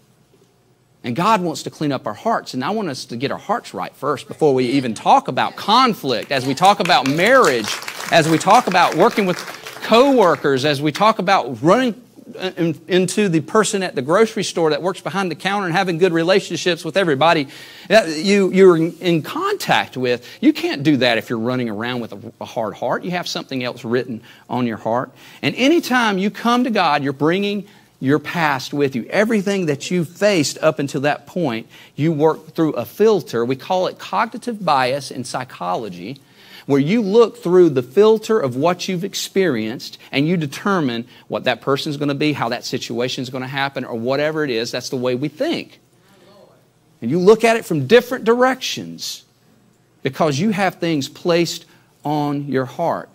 And 1.03 1.17
God 1.17 1.41
wants 1.41 1.63
to 1.63 1.71
clean 1.71 1.93
up 1.93 2.07
our 2.07 2.15
hearts. 2.15 2.55
And 2.55 2.65
I 2.65 2.71
want 2.71 2.89
us 2.89 3.05
to 3.07 3.17
get 3.17 3.31
our 3.31 3.39
hearts 3.39 3.73
right 3.73 3.95
first 3.95 4.29
before 4.29 4.53
we 4.53 4.67
even 4.67 4.95
talk 4.95 5.29
about 5.29 5.57
conflict, 5.57 6.31
as 6.31 6.45
we 6.45 6.55
talk 6.55 6.81
about 6.81 7.09
marriage, 7.09 7.73
as 8.13 8.29
we 8.29 8.37
talk 8.37 8.67
about 8.67 8.97
working 8.97 9.25
with 9.25 9.39
coworkers, 9.83 10.65
as 10.65 10.83
we 10.83 10.93
talk 10.93 11.19
about 11.19 11.63
running 11.63 12.01
into 12.35 13.29
the 13.29 13.41
person 13.41 13.83
at 13.83 13.95
the 13.95 14.03
grocery 14.03 14.45
store 14.45 14.71
that 14.71 14.83
works 14.83 15.01
behind 15.01 15.31
the 15.31 15.35
counter 15.35 15.67
and 15.67 15.75
having 15.75 15.99
good 15.99 16.13
relationships 16.13 16.85
with 16.85 16.97
everybody 16.97 17.49
that 17.89 18.09
you, 18.09 18.51
you're 18.53 18.77
in 18.77 19.23
contact 19.23 19.97
with. 19.97 20.27
You 20.41 20.53
can't 20.53 20.83
do 20.83 20.99
that 20.99 21.19
if 21.19 21.31
you're 21.31 21.39
running 21.39 21.69
around 21.69 22.01
with 22.01 22.13
a, 22.13 22.33
a 22.41 22.45
hard 22.45 22.75
heart. 22.75 23.05
You 23.05 23.13
have 23.13 23.29
something 23.29 23.63
else 23.63 23.85
written 23.85 24.23
on 24.49 24.67
your 24.67 24.77
heart. 24.77 25.11
And 25.43 25.55
anytime 25.57 26.19
you 26.19 26.31
come 26.31 26.65
to 26.65 26.71
God, 26.71 27.03
you're 27.03 27.13
bringing 27.13 27.67
your 28.01 28.19
past 28.19 28.73
with 28.73 28.97
you. 28.97 29.05
Everything 29.11 29.67
that 29.67 29.91
you 29.91 30.05
faced 30.05 30.59
up 30.63 30.79
until 30.79 31.03
that 31.03 31.27
point, 31.27 31.67
you 31.95 32.13
work 32.13 32.55
through 32.55 32.73
a 32.73 32.85
filter. 32.85 33.45
We 33.45 33.57
call 33.57 33.87
it 33.87 33.99
cognitive 33.99 34.65
bias 34.65 35.11
in 35.11 35.25
psychology 35.25 36.19
where 36.71 36.81
you 36.81 37.03
look 37.03 37.39
through 37.39 37.71
the 37.71 37.83
filter 37.83 38.39
of 38.39 38.55
what 38.55 38.87
you've 38.87 39.03
experienced 39.03 39.99
and 40.13 40.29
you 40.29 40.37
determine 40.37 41.05
what 41.27 41.43
that 41.45 41.61
person's 41.61 41.97
going 41.97 42.11
to 42.11 42.15
be, 42.15 42.33
how 42.33 42.49
that 42.51 42.65
situation 42.65 43.23
is 43.23 43.31
going 43.31 43.43
to 43.43 43.49
happen, 43.49 43.85
or 43.85 43.99
whatever 43.99 44.45
it 44.45 44.51
is. 44.51 44.71
That's 44.71 44.89
the 44.89 44.97
way 44.97 45.17
we 45.17 45.27
think. 45.27 45.81
And 47.03 47.11
you 47.11 47.19
look 47.19 47.43
at 47.43 47.57
it 47.57 47.65
from 47.65 47.89
different 47.89 48.25
directions 48.25 49.25
because 50.05 50.39
you 50.39 50.51
have 50.51 50.77
things 50.77 51.09
placed 51.09 51.67
on 52.05 52.47
your 52.47 52.67
heart. 52.67 53.09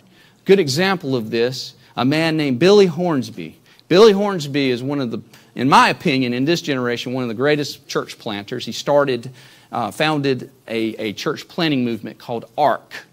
Good 0.44 0.60
example 0.60 1.16
of 1.16 1.30
this 1.30 1.74
a 1.96 2.04
man 2.04 2.36
named 2.36 2.58
Billy 2.58 2.84
Hornsby. 2.84 3.56
Billy 3.88 4.12
Hornsby 4.12 4.70
is 4.70 4.82
one 4.82 5.00
of 5.00 5.10
the, 5.10 5.22
in 5.54 5.70
my 5.70 5.88
opinion, 5.88 6.34
in 6.34 6.44
this 6.44 6.60
generation, 6.60 7.14
one 7.14 7.24
of 7.24 7.28
the 7.28 7.34
greatest 7.34 7.88
church 7.88 8.18
planters. 8.18 8.66
He 8.66 8.72
started, 8.72 9.30
uh, 9.72 9.92
founded 9.92 10.50
a, 10.68 10.94
a 10.96 11.12
church 11.14 11.48
planting 11.48 11.86
movement 11.86 12.18
called 12.18 12.44
ARC. 12.58 13.06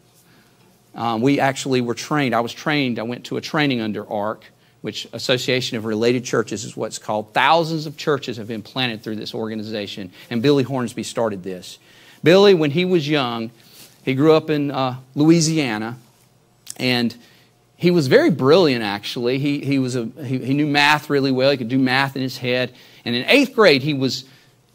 Um, 0.96 1.22
we 1.22 1.40
actually 1.40 1.82
were 1.82 1.96
trained. 1.96 2.36
I 2.36 2.42
was 2.42 2.54
trained. 2.54 3.00
I 3.00 3.04
went 3.04 3.26
to 3.26 3.38
a 3.38 3.42
training 3.42 3.82
under 3.82 4.10
ARC, 4.10 4.46
which 4.82 5.08
Association 5.14 5.78
of 5.78 5.86
Related 5.86 6.24
Churches 6.24 6.64
is 6.64 6.78
what's 6.78 7.00
called. 7.00 7.34
Thousands 7.34 7.86
of 7.86 7.98
churches 7.98 8.38
have 8.38 8.48
been 8.48 8.62
planted 8.62 9.04
through 9.04 9.16
this 9.16 9.34
organization, 9.34 10.12
and 10.30 10.42
Billy 10.42 10.64
Hornsby 10.64 11.04
started 11.04 11.44
this. 11.44 11.80
Billy, 12.24 12.54
when 12.54 12.72
he 12.72 12.86
was 12.86 13.08
young, 13.08 13.52
he 14.04 14.14
grew 14.14 14.34
up 14.34 14.50
in 14.50 14.72
uh, 14.72 14.98
Louisiana, 15.16 15.98
and 16.78 17.16
he 17.76 17.92
was 17.92 18.08
very 18.08 18.30
brilliant, 18.30 18.84
actually. 18.84 19.40
He, 19.40 19.60
he, 19.60 19.80
was 19.80 19.96
a, 19.96 20.06
he, 20.24 20.38
he 20.38 20.54
knew 20.54 20.68
math 20.68 21.10
really 21.10 21.32
well. 21.32 21.52
He 21.52 21.58
could 21.58 21.68
do 21.68 21.80
math 21.80 22.16
in 22.16 22.22
his 22.22 22.38
head. 22.38 22.74
And 23.04 23.14
in 23.14 23.26
eighth 23.28 23.54
grade, 23.54 23.82
he 23.82 23.94
was 23.94 24.24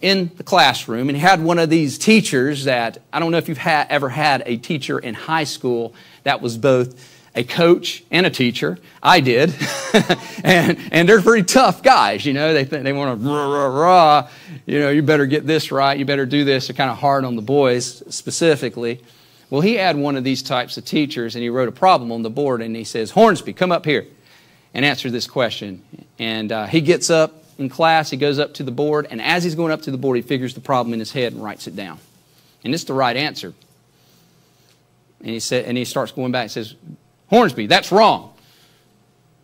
in 0.00 0.30
the 0.36 0.44
classroom 0.44 1.08
and 1.08 1.18
had 1.18 1.42
one 1.42 1.58
of 1.58 1.70
these 1.70 1.98
teachers 1.98 2.64
that 2.64 2.98
I 3.12 3.18
don't 3.18 3.32
know 3.32 3.38
if 3.38 3.48
you've 3.48 3.58
ever 3.66 4.08
had 4.08 4.42
a 4.46 4.56
teacher 4.56 4.98
in 4.98 5.14
high 5.14 5.44
school 5.44 5.94
that 6.22 6.40
was 6.40 6.56
both 6.56 7.14
a 7.34 7.44
coach 7.44 8.04
and 8.10 8.26
a 8.26 8.30
teacher. 8.30 8.78
I 9.02 9.20
did. 9.20 9.54
and, 10.44 10.78
and 10.90 11.08
they're 11.08 11.22
pretty 11.22 11.44
tough 11.44 11.82
guys, 11.82 12.24
you 12.24 12.32
know. 12.32 12.52
They, 12.52 12.64
they 12.64 12.92
want 12.92 13.20
to 13.20 13.28
rah, 13.28 13.46
rah, 13.46 13.66
rah. 13.66 14.28
You 14.66 14.80
know, 14.80 14.90
you 14.90 15.02
better 15.02 15.26
get 15.26 15.46
this 15.46 15.70
right. 15.70 15.98
You 15.98 16.04
better 16.04 16.26
do 16.26 16.44
this. 16.44 16.68
They're 16.68 16.76
kind 16.76 16.90
of 16.90 16.98
hard 16.98 17.24
on 17.24 17.36
the 17.36 17.42
boys 17.42 18.02
specifically. 18.14 19.02
Well, 19.50 19.60
he 19.60 19.74
had 19.74 19.96
one 19.96 20.16
of 20.16 20.24
these 20.24 20.42
types 20.42 20.76
of 20.76 20.84
teachers 20.84 21.34
and 21.34 21.42
he 21.42 21.48
wrote 21.48 21.68
a 21.68 21.72
problem 21.72 22.12
on 22.12 22.22
the 22.22 22.30
board 22.30 22.60
and 22.60 22.74
he 22.74 22.84
says, 22.84 23.10
Hornsby, 23.10 23.52
come 23.52 23.72
up 23.72 23.84
here 23.84 24.06
and 24.74 24.84
answer 24.84 25.10
this 25.10 25.26
question. 25.26 25.82
And 26.18 26.52
uh, 26.52 26.66
he 26.66 26.80
gets 26.80 27.08
up 27.08 27.37
in 27.58 27.68
class, 27.68 28.08
he 28.08 28.16
goes 28.16 28.38
up 28.38 28.54
to 28.54 28.62
the 28.62 28.70
board, 28.70 29.08
and 29.10 29.20
as 29.20 29.42
he's 29.42 29.56
going 29.56 29.72
up 29.72 29.82
to 29.82 29.90
the 29.90 29.98
board, 29.98 30.16
he 30.16 30.22
figures 30.22 30.54
the 30.54 30.60
problem 30.60 30.92
in 30.92 31.00
his 31.00 31.12
head 31.12 31.32
and 31.32 31.42
writes 31.42 31.66
it 31.66 31.74
down. 31.74 31.98
And 32.64 32.72
it's 32.72 32.84
the 32.84 32.94
right 32.94 33.16
answer. 33.16 33.52
And 35.20 35.28
he, 35.28 35.40
said, 35.40 35.64
and 35.64 35.76
he 35.76 35.84
starts 35.84 36.12
going 36.12 36.30
back 36.30 36.42
and 36.42 36.50
says, 36.50 36.74
Hornsby, 37.28 37.66
that's 37.66 37.90
wrong. 37.90 38.32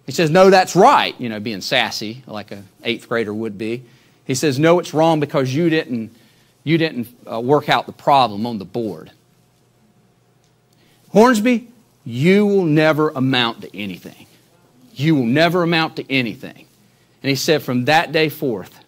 He 0.07 0.13
says, 0.13 0.31
No, 0.31 0.51
that's 0.51 0.77
right, 0.77 1.19
you 1.21 1.29
know, 1.29 1.41
being 1.41 1.61
sassy 1.61 2.23
like 2.27 2.53
an 2.53 2.69
eighth 2.85 3.09
grader 3.09 3.35
would 3.35 3.59
be. 3.59 3.85
He 4.27 4.35
says, 4.35 4.59
No, 4.59 4.79
it's 4.79 4.95
wrong 4.95 5.19
because 5.19 5.53
you 5.53 5.69
didn't, 5.69 6.15
you 6.63 6.79
didn't 6.79 7.09
uh, 7.31 7.41
work 7.41 7.69
out 7.69 7.87
the 7.87 7.93
problem 7.93 8.47
on 8.47 8.59
the 8.59 8.65
board. 8.65 9.11
Hornsby, 11.11 11.69
you 12.05 12.47
will 12.47 12.65
never 12.65 13.11
amount 13.11 13.63
to 13.63 13.77
anything. 13.77 14.27
You 14.93 15.17
will 15.17 15.27
never 15.27 15.63
amount 15.63 15.97
to 15.97 16.13
anything. 16.13 16.67
And 17.25 17.31
he 17.31 17.37
said, 17.37 17.63
from 17.63 17.87
that 17.87 18.13
day 18.13 18.29
forth, 18.29 18.85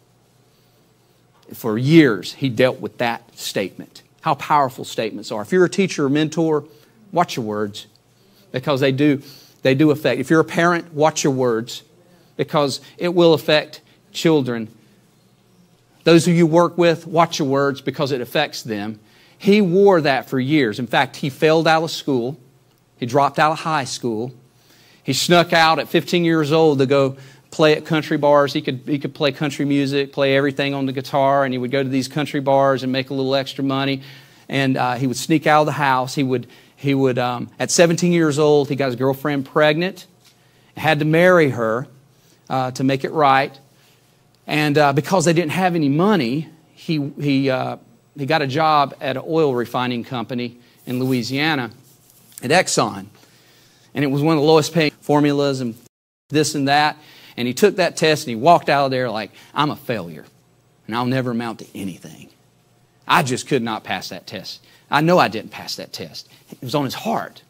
for 1.55 1.79
years, 1.79 2.35
he 2.35 2.51
dealt 2.51 2.81
with 2.81 2.99
that 2.99 3.35
statement. 3.39 4.03
How 4.21 4.35
powerful 4.35 4.85
statements 4.85 5.33
are. 5.33 5.41
If 5.41 5.53
you're 5.53 5.65
a 5.65 5.71
teacher 5.71 6.05
or 6.05 6.11
mentor, 6.11 6.65
watch 7.13 7.37
your 7.37 7.47
words 7.47 7.87
because 8.53 8.81
they 8.81 8.93
do, 8.93 9.23
they 9.63 9.75
do 9.75 9.91
affect. 9.91 10.21
If 10.21 10.29
you're 10.29 10.41
a 10.41 10.45
parent, 10.45 10.93
watch 10.93 11.25
your 11.25 11.33
words 11.33 11.83
because 12.37 12.83
it 12.99 13.15
will 13.15 13.33
affect 13.33 13.81
children. 14.13 14.69
Those 16.05 16.27
who 16.27 16.33
you 16.33 16.47
work 16.47 16.77
with, 16.77 17.07
watch 17.07 17.39
your 17.39 17.49
words 17.49 17.81
because 17.81 18.13
it 18.13 18.21
affects 18.21 18.63
them. 18.63 19.01
He 19.39 19.63
wore 19.63 20.03
that 20.03 20.29
for 20.29 20.39
years. 20.39 20.79
In 20.79 20.87
fact, 20.87 21.17
he 21.17 21.31
failed 21.31 21.67
out 21.67 21.85
of 21.85 21.91
school. 21.91 22.39
He 22.99 23.07
dropped 23.07 23.39
out 23.39 23.53
of 23.53 23.61
high 23.61 23.85
school. 23.85 24.35
He 25.03 25.13
snuck 25.15 25.55
out 25.55 25.79
at 25.79 25.89
15 25.89 26.25
years 26.25 26.51
old 26.53 26.81
to 26.81 26.87
go 26.87 27.17
play 27.57 27.73
at 27.73 27.87
country 27.87 28.19
bars. 28.19 28.53
He 28.53 28.61
could, 28.61 28.83
he 28.85 28.99
could 28.99 29.15
play 29.15 29.33
country 29.33 29.65
music, 29.65 30.13
play 30.13 30.37
everything 30.37 30.75
on 30.75 30.85
the 30.85 30.93
guitar, 30.93 31.43
and 31.43 31.55
he 31.55 31.59
would 31.59 31.71
go 31.71 31.83
to 31.83 31.89
these 31.89 32.07
country 32.07 32.39
bars 32.39 32.83
and 32.83 32.93
make 32.93 33.09
a 33.09 33.15
little 33.15 33.35
extra 33.35 33.65
money. 33.65 34.03
And 34.47 34.77
uh, 34.77 34.97
he 34.97 35.07
would 35.07 35.17
sneak 35.17 35.47
out 35.47 35.61
of 35.61 35.67
the 35.67 35.73
house. 35.73 36.15
He 36.15 36.23
would, 36.23 36.47
he 36.77 36.93
would 36.93 37.19
um, 37.19 37.49
at 37.59 37.71
17 37.71 38.13
years 38.13 38.39
old, 38.39 38.69
he 38.69 38.77
got 38.77 38.87
his 38.87 38.97
girlfriend 38.97 39.47
pregnant, 39.47 40.07
had 40.77 40.99
to 40.99 41.07
marry 41.07 41.49
her 41.49 41.89
uh, 42.51 42.73
to 42.73 42.85
make 42.85 43.05
it 43.05 43.13
right. 43.13 43.59
And 44.47 44.77
uh, 44.77 44.93
because 44.93 45.25
they 45.25 45.33
didn't 45.33 45.53
have 45.53 45.75
any 45.75 45.89
money, 45.89 46.51
he, 46.75 47.11
he, 47.19 47.49
uh, 47.49 47.79
he 48.19 48.27
got 48.27 48.43
a 48.43 48.47
job 48.47 48.95
at 49.01 49.17
an 49.17 49.23
oil 49.27 49.55
refining 49.55 50.05
company 50.05 50.59
in 50.85 51.01
Louisiana 51.01 51.71
at 52.43 52.51
Exxon. 52.51 53.07
And 53.95 54.05
it 54.05 54.09
was 54.09 54.21
one 54.21 54.37
of 54.37 54.43
the 54.43 54.47
lowest 54.47 54.75
paying 54.75 54.91
formulas 55.01 55.63
and 55.63 55.75
this 56.29 56.55
and 56.55 56.69
that. 56.69 56.99
And 57.37 57.47
he 57.47 57.55
took 57.55 57.77
that 57.77 57.97
test 57.97 58.27
and 58.27 58.31
he 58.31 58.37
walked 58.37 58.69
out 58.69 58.87
of 58.87 58.91
there 58.91 59.11
like, 59.11 59.31
I'm 59.55 59.71
a 59.71 59.77
failure 59.77 60.25
and 60.87 60.97
I'll 60.97 61.07
never 61.07 61.33
amount 61.33 61.59
to 61.61 61.67
anything. 61.75 62.31
I 63.07 63.23
just 63.23 63.47
could 63.47 63.63
not 63.63 63.85
pass 63.85 64.09
that 64.09 64.27
test. 64.27 64.65
I 64.91 65.01
know 65.01 65.19
I 65.19 65.29
didn't 65.29 65.51
pass 65.51 65.77
that 65.77 65.93
test. 65.93 66.29
It 66.51 66.63
was 66.63 66.75
on 66.75 66.85
his 66.85 66.95
heart. 66.95 67.43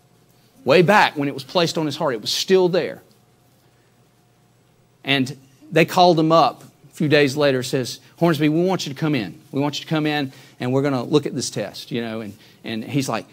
Way 0.65 0.83
back 0.83 1.17
when 1.17 1.29
it 1.29 1.35
was 1.35 1.45
placed 1.45 1.79
on 1.79 1.87
his 1.87 1.97
heart, 1.97 2.15
it 2.15 2.21
was 2.21 2.33
still 2.33 2.69
there. 2.69 3.03
And 5.05 5.37
they 5.71 5.85
called 5.85 6.19
him 6.19 6.33
up 6.33 6.65
a 6.65 6.95
few 6.95 7.09
days 7.09 7.37
later, 7.37 7.63
says, 7.63 8.01
Hornsby, 8.19 8.49
we 8.49 8.63
want 8.63 8.87
you 8.87 8.93
to 8.93 8.99
come 8.99 9.15
in. 9.15 9.41
We 9.53 9.61
want 9.61 9.79
you 9.79 9.85
to 9.85 9.89
come 9.89 10.07
in 10.07 10.33
and 10.59 10.73
we're 10.73 10.83
going 10.83 10.95
to 10.95 11.03
look 11.03 11.27
at 11.27 11.35
this 11.35 11.51
test, 11.51 11.93
you 11.93 12.01
know. 12.01 12.23
And, 12.23 12.37
and 12.65 12.85
he's 12.85 13.09
like, 13.09 13.27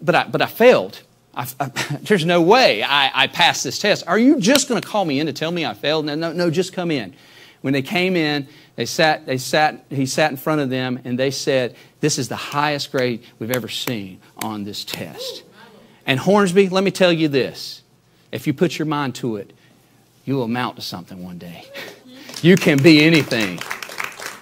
but 0.00 0.14
I, 0.14 0.24
but 0.28 0.40
I 0.42 0.46
failed. 0.46 1.02
I, 1.36 1.46
I, 1.60 1.66
there's 2.02 2.24
no 2.24 2.40
way 2.40 2.82
I, 2.82 3.24
I 3.24 3.26
passed 3.26 3.62
this 3.64 3.78
test. 3.78 4.04
Are 4.06 4.18
you 4.18 4.40
just 4.40 4.68
going 4.68 4.80
to 4.80 4.86
call 4.86 5.04
me 5.04 5.20
in 5.20 5.26
to 5.26 5.32
tell 5.32 5.52
me 5.52 5.64
I 5.64 5.74
failed? 5.74 6.06
No, 6.06 6.14
no, 6.14 6.32
no, 6.32 6.50
just 6.50 6.72
come 6.72 6.90
in. 6.90 7.14
When 7.60 7.72
they 7.72 7.82
came 7.82 8.16
in, 8.16 8.48
they 8.76 8.86
sat, 8.86 9.26
they 9.26 9.38
sat, 9.38 9.84
he 9.90 10.06
sat 10.06 10.30
in 10.30 10.36
front 10.36 10.60
of 10.60 10.70
them 10.70 11.00
and 11.04 11.18
they 11.18 11.30
said, 11.30 11.74
This 12.00 12.18
is 12.18 12.28
the 12.28 12.36
highest 12.36 12.92
grade 12.92 13.24
we've 13.38 13.50
ever 13.50 13.68
seen 13.68 14.20
on 14.38 14.64
this 14.64 14.84
test. 14.84 15.42
And 16.06 16.20
Hornsby, 16.20 16.68
let 16.68 16.84
me 16.84 16.90
tell 16.90 17.12
you 17.12 17.28
this 17.28 17.82
if 18.30 18.46
you 18.46 18.54
put 18.54 18.78
your 18.78 18.86
mind 18.86 19.14
to 19.16 19.36
it, 19.36 19.52
you 20.24 20.34
will 20.34 20.44
amount 20.44 20.76
to 20.76 20.82
something 20.82 21.22
one 21.22 21.38
day. 21.38 21.64
You 22.42 22.54
can 22.54 22.80
be 22.80 23.02
anything. 23.02 23.58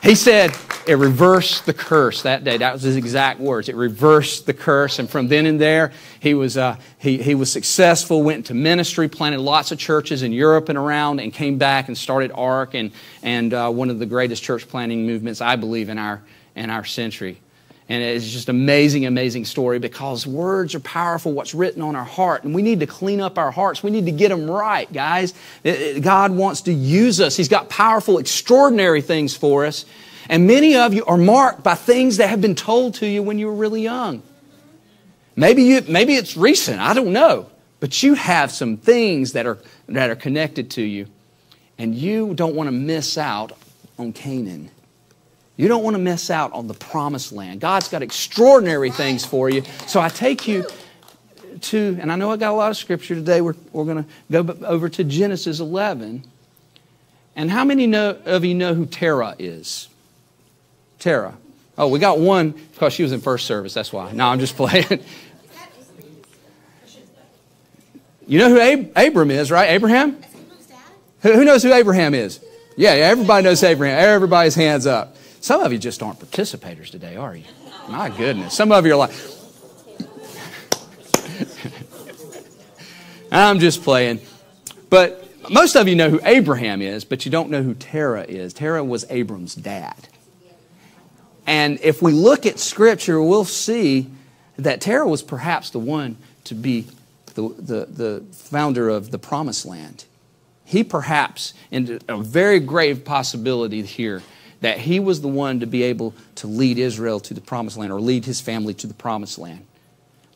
He 0.02 0.16
said, 0.16 0.52
it 0.86 0.94
reversed 0.94 1.66
the 1.66 1.74
curse 1.74 2.22
that 2.22 2.44
day. 2.44 2.56
That 2.58 2.72
was 2.72 2.82
his 2.82 2.96
exact 2.96 3.40
words. 3.40 3.68
It 3.68 3.76
reversed 3.76 4.46
the 4.46 4.54
curse. 4.54 4.98
And 4.98 5.08
from 5.08 5.28
then 5.28 5.46
and 5.46 5.60
there, 5.60 5.92
he 6.20 6.34
was, 6.34 6.56
uh, 6.56 6.76
he, 6.98 7.22
he 7.22 7.34
was 7.34 7.50
successful, 7.50 8.22
went 8.22 8.38
into 8.38 8.54
ministry, 8.54 9.08
planted 9.08 9.40
lots 9.40 9.72
of 9.72 9.78
churches 9.78 10.22
in 10.22 10.32
Europe 10.32 10.68
and 10.68 10.78
around, 10.78 11.20
and 11.20 11.32
came 11.32 11.58
back 11.58 11.88
and 11.88 11.96
started 11.96 12.32
ARC 12.34 12.74
and, 12.74 12.92
and 13.22 13.54
uh, 13.54 13.70
one 13.70 13.90
of 13.90 13.98
the 13.98 14.06
greatest 14.06 14.42
church 14.42 14.68
planting 14.68 15.06
movements, 15.06 15.40
I 15.40 15.56
believe, 15.56 15.88
in 15.88 15.98
our, 15.98 16.22
in 16.54 16.70
our 16.70 16.84
century. 16.84 17.40
And 17.88 18.02
it's 18.02 18.30
just 18.30 18.48
amazing, 18.48 19.04
amazing 19.04 19.44
story 19.44 19.78
because 19.78 20.26
words 20.26 20.74
are 20.74 20.80
powerful, 20.80 21.32
what's 21.32 21.54
written 21.54 21.82
on 21.82 21.94
our 21.94 22.04
heart. 22.04 22.44
And 22.44 22.54
we 22.54 22.62
need 22.62 22.80
to 22.80 22.86
clean 22.86 23.20
up 23.20 23.36
our 23.36 23.50
hearts. 23.50 23.82
We 23.82 23.90
need 23.90 24.06
to 24.06 24.12
get 24.12 24.30
them 24.30 24.50
right, 24.50 24.90
guys. 24.90 25.34
Uh, 25.64 25.68
uh, 25.68 25.98
God 25.98 26.32
wants 26.32 26.62
to 26.62 26.72
use 26.72 27.20
us. 27.20 27.36
He's 27.36 27.48
got 27.48 27.68
powerful, 27.68 28.18
extraordinary 28.18 29.02
things 29.02 29.36
for 29.36 29.66
us. 29.66 29.84
And 30.30 30.46
many 30.46 30.76
of 30.76 30.94
you 30.94 31.04
are 31.04 31.18
marked 31.18 31.62
by 31.62 31.74
things 31.74 32.16
that 32.16 32.30
have 32.30 32.40
been 32.40 32.54
told 32.54 32.94
to 32.94 33.06
you 33.06 33.22
when 33.22 33.38
you 33.38 33.48
were 33.48 33.54
really 33.54 33.82
young. 33.82 34.22
Maybe, 35.36 35.64
you, 35.64 35.82
maybe 35.86 36.14
it's 36.14 36.38
recent, 36.38 36.80
I 36.80 36.94
don't 36.94 37.12
know. 37.12 37.50
But 37.80 38.02
you 38.02 38.14
have 38.14 38.50
some 38.50 38.78
things 38.78 39.32
that 39.32 39.44
are, 39.44 39.58
that 39.88 40.08
are 40.08 40.16
connected 40.16 40.70
to 40.72 40.82
you. 40.82 41.06
And 41.76 41.94
you 41.94 42.32
don't 42.34 42.54
want 42.54 42.68
to 42.68 42.72
miss 42.72 43.18
out 43.18 43.52
on 43.98 44.14
Canaan. 44.14 44.70
You 45.56 45.68
don't 45.68 45.84
want 45.84 45.94
to 45.94 46.02
miss 46.02 46.30
out 46.30 46.52
on 46.52 46.66
the 46.66 46.74
promised 46.74 47.32
land. 47.32 47.60
God's 47.60 47.88
got 47.88 48.02
extraordinary 48.02 48.90
things 48.90 49.24
for 49.24 49.48
you. 49.48 49.62
So 49.86 50.00
I 50.00 50.08
take 50.08 50.48
you 50.48 50.66
to, 51.62 51.96
and 52.00 52.10
I 52.10 52.16
know 52.16 52.30
I 52.30 52.36
got 52.36 52.50
a 52.50 52.56
lot 52.56 52.70
of 52.70 52.76
scripture 52.76 53.14
today. 53.14 53.40
We're, 53.40 53.54
we're 53.72 53.84
going 53.84 54.04
to 54.04 54.10
go 54.30 54.66
over 54.66 54.88
to 54.88 55.04
Genesis 55.04 55.60
11. 55.60 56.24
And 57.36 57.50
how 57.50 57.64
many 57.64 57.86
know, 57.86 58.18
of 58.24 58.44
you 58.44 58.54
know 58.54 58.74
who 58.74 58.86
Terah 58.86 59.36
is? 59.38 59.88
Terah. 60.98 61.36
Oh, 61.76 61.88
we 61.88 61.98
got 61.98 62.18
one 62.18 62.50
because 62.50 62.92
she 62.92 63.02
was 63.02 63.12
in 63.12 63.20
first 63.20 63.46
service. 63.46 63.74
That's 63.74 63.92
why. 63.92 64.12
No, 64.12 64.26
I'm 64.26 64.40
just 64.40 64.56
playing. 64.56 65.04
you 68.26 68.38
know 68.38 68.48
who 68.48 68.60
Ab- 68.60 68.92
Abram 68.96 69.30
is, 69.30 69.50
right? 69.50 69.70
Abraham? 69.70 70.22
Who, 71.22 71.32
who 71.32 71.44
knows 71.44 71.62
who 71.62 71.72
Abraham 71.72 72.14
is? 72.14 72.40
Yeah, 72.76 72.94
yeah, 72.94 73.04
everybody 73.06 73.44
knows 73.44 73.62
Abraham. 73.62 73.98
Everybody's 73.98 74.54
hands 74.54 74.86
up. 74.86 75.16
Some 75.44 75.60
of 75.60 75.72
you 75.74 75.78
just 75.78 76.02
aren't 76.02 76.20
participators 76.20 76.88
today, 76.88 77.16
are 77.16 77.36
you? 77.36 77.44
My 77.90 78.08
goodness. 78.08 78.54
Some 78.54 78.72
of 78.72 78.86
you 78.86 78.94
are 78.94 78.96
like, 78.96 79.10
I'm 83.30 83.58
just 83.58 83.82
playing. 83.82 84.22
But 84.88 85.28
most 85.50 85.76
of 85.76 85.86
you 85.86 85.96
know 85.96 86.08
who 86.08 86.18
Abraham 86.24 86.80
is, 86.80 87.04
but 87.04 87.26
you 87.26 87.30
don't 87.30 87.50
know 87.50 87.62
who 87.62 87.74
Terah 87.74 88.24
is. 88.24 88.54
Terah 88.54 88.82
was 88.82 89.04
Abram's 89.10 89.54
dad. 89.54 90.08
And 91.46 91.78
if 91.82 92.00
we 92.00 92.12
look 92.12 92.46
at 92.46 92.58
Scripture, 92.58 93.22
we'll 93.22 93.44
see 93.44 94.06
that 94.56 94.80
Terah 94.80 95.06
was 95.06 95.22
perhaps 95.22 95.68
the 95.68 95.78
one 95.78 96.16
to 96.44 96.54
be 96.54 96.86
the, 97.34 97.54
the, 97.58 97.84
the 97.84 98.24
founder 98.32 98.88
of 98.88 99.10
the 99.10 99.18
promised 99.18 99.66
land. 99.66 100.06
he 100.64 100.82
perhaps, 100.82 101.52
in 101.70 102.00
a 102.08 102.16
very 102.16 102.60
grave 102.60 103.04
possibility 103.04 103.82
here, 103.82 104.22
that 104.64 104.78
he 104.78 104.98
was 104.98 105.20
the 105.20 105.28
one 105.28 105.60
to 105.60 105.66
be 105.66 105.82
able 105.82 106.14
to 106.36 106.46
lead 106.46 106.78
Israel 106.78 107.20
to 107.20 107.34
the 107.34 107.40
promised 107.42 107.76
land 107.76 107.92
or 107.92 108.00
lead 108.00 108.24
his 108.24 108.40
family 108.40 108.72
to 108.72 108.86
the 108.86 108.94
promised 108.94 109.38
land. 109.38 109.62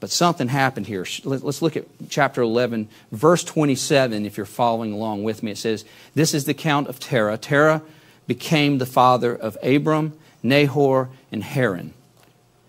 But 0.01 0.11
something 0.11 0.49
happened 0.49 0.87
here. 0.87 1.07
Let's 1.25 1.63
look 1.63 1.79
at 1.79 1.87
chapter 2.11 2.43
11, 2.43 2.91
verse 3.11 3.43
27, 3.43 4.27
if 4.27 4.37
you're 4.37 4.45
following 4.45 4.93
along 4.93 5.23
with 5.23 5.43
me. 5.43 5.53
It 5.53 5.57
says, 5.57 5.87
This 6.15 6.35
is 6.35 6.45
the 6.45 6.53
count 6.53 6.89
of 6.89 7.01
Terah. 7.01 7.39
Terah 7.39 7.81
became 8.27 8.77
the 8.77 8.85
father 8.85 9.35
of 9.35 9.57
Abram, 9.63 10.13
Nahor, 10.43 11.09
and 11.33 11.43
Haran. 11.43 11.95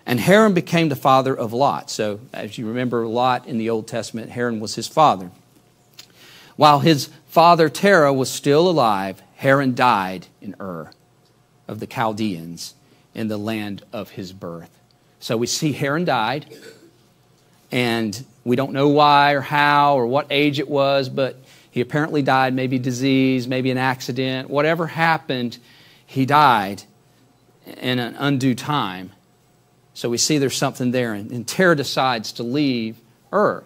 And 0.06 0.22
Haran 0.22 0.54
became 0.54 0.88
the 0.88 0.96
father 0.96 1.36
of 1.36 1.52
Lot. 1.52 1.92
So, 1.92 2.22
as 2.32 2.58
you 2.58 2.70
remember, 2.70 3.06
Lot 3.06 3.48
in 3.48 3.58
the 3.58 3.70
Old 3.70 3.86
Testament, 3.86 4.32
Haran 4.32 4.62
was 4.62 4.76
his 4.76 4.88
father. 4.88 5.30
While 6.56 6.80
his 6.80 7.10
father 7.28 7.68
Terah 7.68 8.14
was 8.14 8.32
still 8.32 8.70
alive, 8.70 9.22
Haran 9.36 9.76
died 9.76 10.28
in 10.42 10.56
Ur 10.62 10.92
of 11.70 11.80
the 11.80 11.88
Chaldeans 11.88 12.74
in 13.14 13.28
the 13.28 13.38
land 13.38 13.84
of 13.94 14.10
his 14.10 14.34
birth. 14.34 14.72
So 15.20 15.38
we 15.38 15.48
see 15.48 15.72
Haran 15.72 16.04
died, 16.04 16.46
and 17.72 18.26
we 18.44 18.56
don't 18.56 18.74
know 18.74 18.90
why 18.90 19.34
or 19.34 19.42
how 19.42 19.96
or 19.96 20.08
what 20.08 20.28
age 20.32 20.60
it 20.60 20.68
was, 20.68 21.10
but 21.10 21.38
he 21.70 21.80
apparently 21.80 22.24
died, 22.24 22.54
maybe 22.56 22.80
disease, 22.80 23.48
maybe 23.48 23.70
an 23.70 23.78
accident, 23.78 24.50
whatever 24.50 24.88
happened, 24.88 25.60
he 26.06 26.26
died 26.26 26.84
in 27.78 28.00
an 28.00 28.16
undue 28.16 28.56
time. 28.56 29.12
So 29.94 30.10
we 30.10 30.18
see 30.18 30.40
there's 30.40 30.58
something 30.58 30.90
there, 30.90 31.14
and, 31.14 31.30
and 31.32 31.48
Terah 31.48 31.76
decides 31.76 32.32
to 32.34 32.44
leave 32.44 32.98
Ur. 33.32 33.64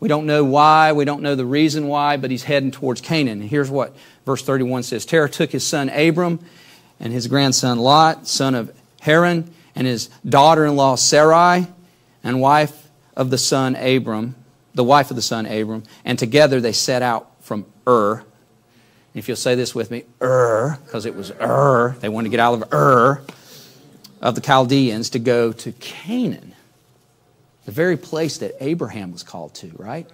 We 0.00 0.08
don't 0.08 0.24
know 0.24 0.44
why, 0.44 0.92
we 0.92 1.04
don't 1.04 1.20
know 1.22 1.34
the 1.34 1.44
reason 1.44 1.88
why, 1.88 2.16
but 2.16 2.30
he's 2.30 2.44
heading 2.44 2.70
towards 2.70 3.02
Canaan. 3.02 3.40
And 3.40 3.50
here's 3.50 3.70
what 3.70 3.94
verse 4.24 4.42
31 4.42 4.84
says 4.84 5.04
Terah 5.04 5.28
took 5.28 5.50
his 5.50 5.66
son 5.66 5.90
Abram 5.90 6.40
and 7.00 7.12
his 7.12 7.26
grandson 7.26 7.78
Lot, 7.78 8.26
son 8.26 8.54
of 8.54 8.76
Haran, 9.00 9.50
and 9.74 9.86
his 9.86 10.08
daughter 10.28 10.64
in 10.64 10.76
law 10.76 10.96
Sarai, 10.96 11.66
and 12.24 12.40
wife 12.40 12.88
of 13.16 13.30
the 13.30 13.38
son 13.38 13.76
Abram, 13.76 14.34
the 14.74 14.84
wife 14.84 15.10
of 15.10 15.16
the 15.16 15.22
son 15.22 15.46
Abram, 15.46 15.82
and 16.04 16.18
together 16.18 16.60
they 16.60 16.72
set 16.72 17.02
out 17.02 17.30
from 17.40 17.66
Ur. 17.86 18.24
If 19.14 19.28
you'll 19.28 19.36
say 19.36 19.54
this 19.54 19.74
with 19.74 19.90
me, 19.90 20.04
Ur, 20.22 20.78
because 20.84 21.06
it 21.06 21.14
was 21.14 21.32
Ur, 21.40 21.96
they 22.00 22.08
wanted 22.08 22.28
to 22.28 22.30
get 22.30 22.40
out 22.40 22.54
of 22.54 22.72
Ur, 22.72 23.22
of 24.20 24.34
the 24.34 24.40
Chaldeans 24.40 25.10
to 25.10 25.18
go 25.18 25.52
to 25.52 25.72
Canaan, 25.72 26.54
the 27.64 27.72
very 27.72 27.96
place 27.96 28.38
that 28.38 28.54
Abraham 28.60 29.12
was 29.12 29.22
called 29.22 29.54
to, 29.56 29.72
right? 29.76 30.08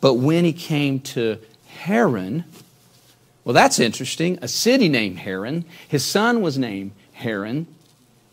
But 0.00 0.14
when 0.14 0.44
he 0.44 0.52
came 0.52 1.00
to 1.00 1.38
Haran, 1.66 2.44
well, 3.48 3.54
that's 3.54 3.78
interesting. 3.78 4.38
A 4.42 4.46
city 4.46 4.90
named 4.90 5.20
Haran. 5.20 5.64
His 5.88 6.04
son 6.04 6.42
was 6.42 6.58
named 6.58 6.92
Haran. 7.12 7.66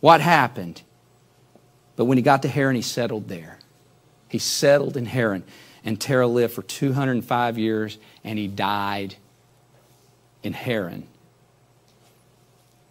What 0.02 0.20
happened? 0.20 0.82
But 1.96 2.04
when 2.04 2.18
he 2.18 2.22
got 2.22 2.42
to 2.42 2.50
Haran, 2.50 2.76
he 2.76 2.82
settled 2.82 3.30
there. 3.30 3.60
He 4.28 4.40
settled 4.40 4.98
in 4.98 5.06
Haran. 5.06 5.46
And 5.86 6.02
Terah 6.02 6.28
lived 6.28 6.54
for 6.54 6.64
205 6.64 7.58
years 7.58 7.98
and 8.26 8.38
he 8.38 8.50
died 8.50 9.16
in 10.44 10.52
Haran. 10.52 11.08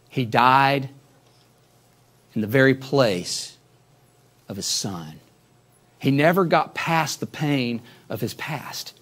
He 0.08 0.24
died 0.24 0.88
in 2.32 2.40
the 2.40 2.46
very 2.46 2.74
place 2.74 3.58
of 4.48 4.56
his 4.56 4.64
son. 4.64 5.20
He 5.98 6.10
never 6.10 6.46
got 6.46 6.74
past 6.74 7.20
the 7.20 7.26
pain 7.26 7.82
of 8.08 8.22
his 8.22 8.32
past. 8.32 8.93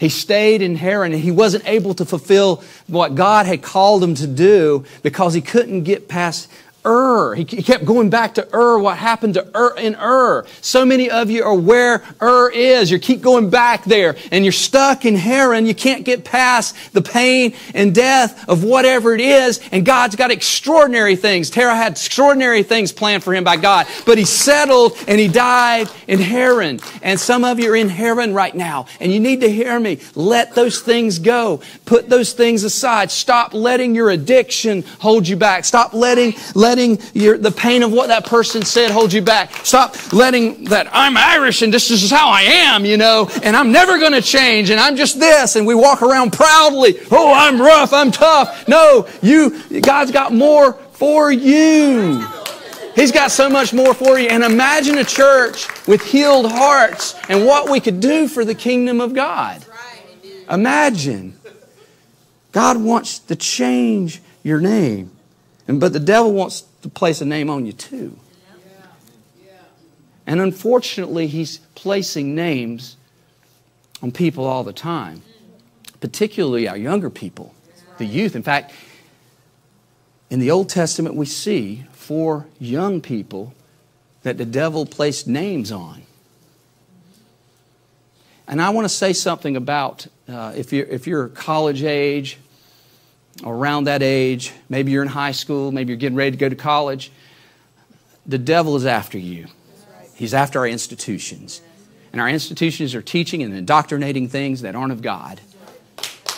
He 0.00 0.08
stayed 0.08 0.62
in 0.62 0.76
Haran 0.76 1.12
and 1.12 1.22
he 1.22 1.30
wasn't 1.30 1.68
able 1.68 1.92
to 1.92 2.06
fulfill 2.06 2.64
what 2.86 3.14
God 3.14 3.44
had 3.44 3.60
called 3.60 4.02
him 4.02 4.14
to 4.14 4.26
do 4.26 4.82
because 5.02 5.34
he 5.34 5.42
couldn't 5.42 5.82
get 5.82 6.08
past 6.08 6.50
Ur. 6.84 7.34
He 7.34 7.44
kept 7.44 7.84
going 7.84 8.10
back 8.10 8.34
to 8.34 8.48
Ur. 8.54 8.78
What 8.78 8.96
happened 8.98 9.34
to 9.34 9.46
Ur 9.56 9.76
in 9.76 9.94
Ur? 9.96 10.44
So 10.60 10.84
many 10.84 11.10
of 11.10 11.30
you 11.30 11.44
are 11.44 11.54
where 11.54 12.02
Ur 12.22 12.50
is. 12.50 12.90
You 12.90 12.98
keep 12.98 13.20
going 13.20 13.50
back 13.50 13.84
there 13.84 14.16
and 14.30 14.44
you're 14.44 14.52
stuck 14.52 15.04
in 15.04 15.16
Haran. 15.16 15.66
You 15.66 15.74
can't 15.74 16.04
get 16.04 16.24
past 16.24 16.76
the 16.92 17.02
pain 17.02 17.54
and 17.74 17.94
death 17.94 18.48
of 18.48 18.64
whatever 18.64 19.14
it 19.14 19.20
is. 19.20 19.60
And 19.72 19.84
God's 19.84 20.16
got 20.16 20.30
extraordinary 20.30 21.16
things. 21.16 21.50
Terah 21.50 21.76
had 21.76 21.92
extraordinary 21.92 22.62
things 22.62 22.92
planned 22.92 23.24
for 23.24 23.34
him 23.34 23.44
by 23.44 23.56
God, 23.56 23.86
but 24.06 24.18
he 24.18 24.24
settled 24.24 24.96
and 25.06 25.20
he 25.20 25.28
died 25.28 25.88
in 26.06 26.18
Haran. 26.18 26.80
And 27.02 27.18
some 27.18 27.44
of 27.44 27.58
you 27.58 27.72
are 27.72 27.76
in 27.76 27.88
Haran 27.88 28.34
right 28.34 28.54
now 28.54 28.86
and 29.00 29.12
you 29.12 29.20
need 29.20 29.40
to 29.40 29.50
hear 29.50 29.78
me. 29.78 30.00
Let 30.14 30.54
those 30.54 30.80
things 30.80 31.18
go. 31.18 31.60
Put 31.84 32.08
those 32.08 32.32
things 32.32 32.64
aside. 32.64 33.10
Stop 33.10 33.54
letting 33.54 33.94
your 33.94 34.10
addiction 34.10 34.82
hold 34.98 35.28
you 35.28 35.36
back. 35.36 35.64
Stop 35.64 35.92
letting, 35.92 36.34
let 36.54 36.69
letting 36.70 37.00
your, 37.14 37.36
the 37.36 37.50
pain 37.50 37.82
of 37.82 37.90
what 37.90 38.06
that 38.06 38.24
person 38.24 38.62
said 38.62 38.92
hold 38.92 39.12
you 39.12 39.20
back. 39.20 39.50
Stop 39.66 40.12
letting 40.12 40.64
that 40.66 40.88
I'm 40.92 41.16
Irish 41.16 41.62
and 41.62 41.74
this 41.74 41.90
is 41.90 42.08
how 42.08 42.28
I 42.28 42.42
am, 42.42 42.84
you 42.84 42.96
know, 42.96 43.28
and 43.42 43.56
I'm 43.56 43.72
never 43.72 43.98
going 43.98 44.12
to 44.12 44.22
change 44.22 44.70
and 44.70 44.78
I'm 44.78 44.94
just 44.94 45.18
this. 45.18 45.56
And 45.56 45.66
we 45.66 45.74
walk 45.74 46.00
around 46.00 46.32
proudly. 46.32 46.94
Oh, 47.10 47.32
I'm 47.34 47.60
rough. 47.60 47.92
I'm 47.92 48.12
tough. 48.12 48.68
No, 48.68 49.08
you, 49.20 49.80
God's 49.80 50.12
got 50.12 50.32
more 50.32 50.74
for 50.92 51.32
you. 51.32 52.24
He's 52.94 53.10
got 53.10 53.32
so 53.32 53.50
much 53.50 53.72
more 53.72 53.92
for 53.92 54.16
you. 54.20 54.28
And 54.28 54.44
imagine 54.44 54.98
a 54.98 55.04
church 55.04 55.66
with 55.88 56.04
healed 56.04 56.52
hearts 56.52 57.16
and 57.28 57.46
what 57.46 57.68
we 57.68 57.80
could 57.80 57.98
do 57.98 58.28
for 58.28 58.44
the 58.44 58.54
kingdom 58.54 59.00
of 59.00 59.12
God. 59.12 59.64
Imagine. 60.48 61.36
God 62.52 62.80
wants 62.80 63.18
to 63.18 63.34
change 63.34 64.22
your 64.44 64.60
name. 64.60 65.10
And, 65.70 65.78
but 65.78 65.92
the 65.92 66.00
devil 66.00 66.32
wants 66.32 66.62
to 66.82 66.88
place 66.88 67.20
a 67.20 67.24
name 67.24 67.48
on 67.48 67.64
you 67.64 67.72
too. 67.72 68.18
And 70.26 70.40
unfortunately, 70.40 71.28
he's 71.28 71.58
placing 71.76 72.34
names 72.34 72.96
on 74.02 74.10
people 74.10 74.46
all 74.46 74.64
the 74.64 74.72
time, 74.72 75.22
particularly 76.00 76.66
our 76.66 76.76
younger 76.76 77.08
people, 77.08 77.54
the 77.98 78.04
youth. 78.04 78.34
In 78.34 78.42
fact, 78.42 78.72
in 80.28 80.40
the 80.40 80.50
Old 80.50 80.68
Testament, 80.68 81.14
we 81.14 81.26
see 81.26 81.84
for 81.92 82.46
young 82.58 83.00
people 83.00 83.54
that 84.24 84.38
the 84.38 84.44
devil 84.44 84.84
placed 84.84 85.28
names 85.28 85.70
on. 85.70 86.02
And 88.48 88.60
I 88.60 88.70
want 88.70 88.86
to 88.86 88.88
say 88.92 89.12
something 89.12 89.56
about 89.56 90.08
uh, 90.28 90.52
if, 90.56 90.72
you're, 90.72 90.86
if 90.86 91.06
you're 91.06 91.28
college 91.28 91.84
age 91.84 92.38
around 93.44 93.84
that 93.84 94.02
age, 94.02 94.52
maybe 94.68 94.92
you're 94.92 95.02
in 95.02 95.08
high 95.08 95.32
school, 95.32 95.72
maybe 95.72 95.90
you're 95.90 95.98
getting 95.98 96.16
ready 96.16 96.32
to 96.32 96.36
go 96.36 96.48
to 96.48 96.56
college, 96.56 97.10
the 98.26 98.38
devil 98.38 98.76
is 98.76 98.86
after 98.86 99.18
you. 99.18 99.46
He's 100.14 100.34
after 100.34 100.58
our 100.58 100.66
institutions. 100.66 101.62
And 102.12 102.20
our 102.20 102.28
institutions 102.28 102.94
are 102.94 103.02
teaching 103.02 103.42
and 103.42 103.54
indoctrinating 103.54 104.28
things 104.28 104.62
that 104.62 104.74
aren't 104.74 104.92
of 104.92 105.00
God. 105.00 105.40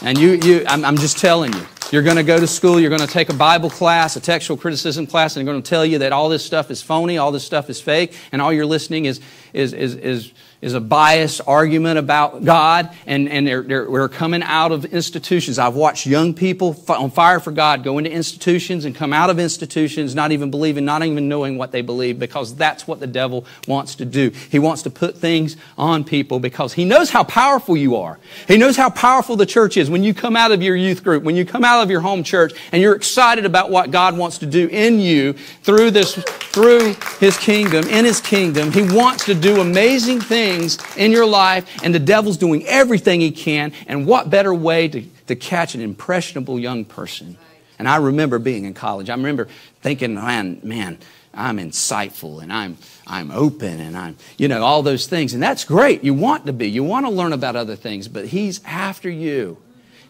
And 0.02 0.18
you, 0.18 0.32
you 0.32 0.64
I'm, 0.66 0.84
I'm 0.84 0.96
just 0.96 1.18
telling 1.18 1.52
you, 1.52 1.66
you're 1.92 2.02
going 2.02 2.16
to 2.16 2.22
go 2.22 2.40
to 2.40 2.46
school, 2.46 2.80
you're 2.80 2.90
going 2.90 3.02
to 3.02 3.06
take 3.06 3.28
a 3.28 3.34
Bible 3.34 3.70
class, 3.70 4.16
a 4.16 4.20
textual 4.20 4.56
criticism 4.56 5.06
class, 5.06 5.36
and 5.36 5.46
they're 5.46 5.52
going 5.52 5.62
to 5.62 5.68
tell 5.68 5.84
you 5.84 5.98
that 5.98 6.12
all 6.12 6.28
this 6.28 6.44
stuff 6.44 6.70
is 6.70 6.80
phony, 6.80 7.18
all 7.18 7.32
this 7.32 7.44
stuff 7.44 7.68
is 7.68 7.80
fake, 7.80 8.16
and 8.32 8.40
all 8.40 8.52
you're 8.52 8.66
listening 8.66 9.04
is, 9.04 9.20
is, 9.52 9.72
is, 9.72 9.94
is 9.96 10.32
is 10.62 10.74
a 10.74 10.80
biased 10.80 11.40
argument 11.44 11.98
about 11.98 12.44
God, 12.44 12.88
and, 13.04 13.28
and 13.28 13.44
they're, 13.46 13.62
they're, 13.62 13.90
we're 13.90 14.08
coming 14.08 14.44
out 14.44 14.70
of 14.70 14.84
institutions. 14.86 15.58
I've 15.58 15.74
watched 15.74 16.06
young 16.06 16.34
people 16.34 16.80
on 16.88 17.10
fire 17.10 17.40
for 17.40 17.50
God 17.50 17.82
go 17.82 17.98
into 17.98 18.10
institutions 18.12 18.84
and 18.84 18.94
come 18.94 19.12
out 19.12 19.28
of 19.28 19.40
institutions 19.40 20.14
not 20.14 20.30
even 20.30 20.52
believing, 20.52 20.84
not 20.84 21.02
even 21.02 21.28
knowing 21.28 21.58
what 21.58 21.72
they 21.72 21.82
believe, 21.82 22.20
because 22.20 22.54
that's 22.54 22.86
what 22.86 23.00
the 23.00 23.08
devil 23.08 23.44
wants 23.66 23.96
to 23.96 24.04
do. 24.04 24.30
He 24.30 24.60
wants 24.60 24.82
to 24.82 24.90
put 24.90 25.18
things 25.18 25.56
on 25.76 26.04
people 26.04 26.38
because 26.38 26.72
he 26.74 26.84
knows 26.84 27.10
how 27.10 27.24
powerful 27.24 27.76
you 27.76 27.96
are. 27.96 28.20
He 28.46 28.56
knows 28.56 28.76
how 28.76 28.88
powerful 28.88 29.34
the 29.34 29.46
church 29.46 29.76
is. 29.76 29.90
When 29.90 30.04
you 30.04 30.14
come 30.14 30.36
out 30.36 30.52
of 30.52 30.62
your 30.62 30.76
youth 30.76 31.02
group, 31.02 31.24
when 31.24 31.34
you 31.34 31.44
come 31.44 31.64
out 31.64 31.82
of 31.82 31.90
your 31.90 32.00
home 32.00 32.22
church, 32.22 32.52
and 32.70 32.80
you're 32.80 32.94
excited 32.94 33.44
about 33.44 33.70
what 33.70 33.90
God 33.90 34.16
wants 34.16 34.38
to 34.38 34.46
do 34.46 34.68
in 34.68 35.00
you 35.00 35.32
through 35.32 35.90
this, 35.90 36.14
through 36.14 36.94
His 37.18 37.36
kingdom, 37.36 37.84
in 37.88 38.04
His 38.04 38.20
kingdom, 38.20 38.70
He 38.70 38.82
wants 38.82 39.24
to 39.24 39.34
do 39.42 39.60
amazing 39.60 40.20
things 40.20 40.78
in 40.96 41.12
your 41.12 41.26
life, 41.26 41.68
and 41.82 41.94
the 41.94 41.98
devil's 41.98 42.36
doing 42.36 42.66
everything 42.66 43.20
he 43.20 43.30
can. 43.30 43.72
And 43.86 44.06
what 44.06 44.30
better 44.30 44.54
way 44.54 44.88
to, 44.88 45.02
to 45.26 45.36
catch 45.36 45.74
an 45.74 45.80
impressionable 45.80 46.58
young 46.58 46.84
person? 46.84 47.36
And 47.78 47.88
I 47.88 47.96
remember 47.96 48.38
being 48.38 48.64
in 48.64 48.74
college. 48.74 49.10
I 49.10 49.14
remember 49.14 49.48
thinking, 49.82 50.14
man, 50.14 50.60
man, 50.62 50.98
I'm 51.34 51.58
insightful 51.58 52.42
and 52.42 52.52
I'm, 52.52 52.76
I'm 53.06 53.30
open 53.30 53.80
and 53.80 53.96
I'm, 53.96 54.16
you 54.36 54.48
know, 54.48 54.62
all 54.62 54.82
those 54.82 55.06
things. 55.06 55.34
And 55.34 55.42
that's 55.42 55.64
great. 55.64 56.04
You 56.04 56.14
want 56.14 56.46
to 56.46 56.52
be. 56.52 56.68
You 56.68 56.84
want 56.84 57.06
to 57.06 57.10
learn 57.10 57.32
about 57.32 57.56
other 57.56 57.74
things, 57.74 58.06
but 58.06 58.26
he's 58.26 58.60
after 58.64 59.10
you. 59.10 59.56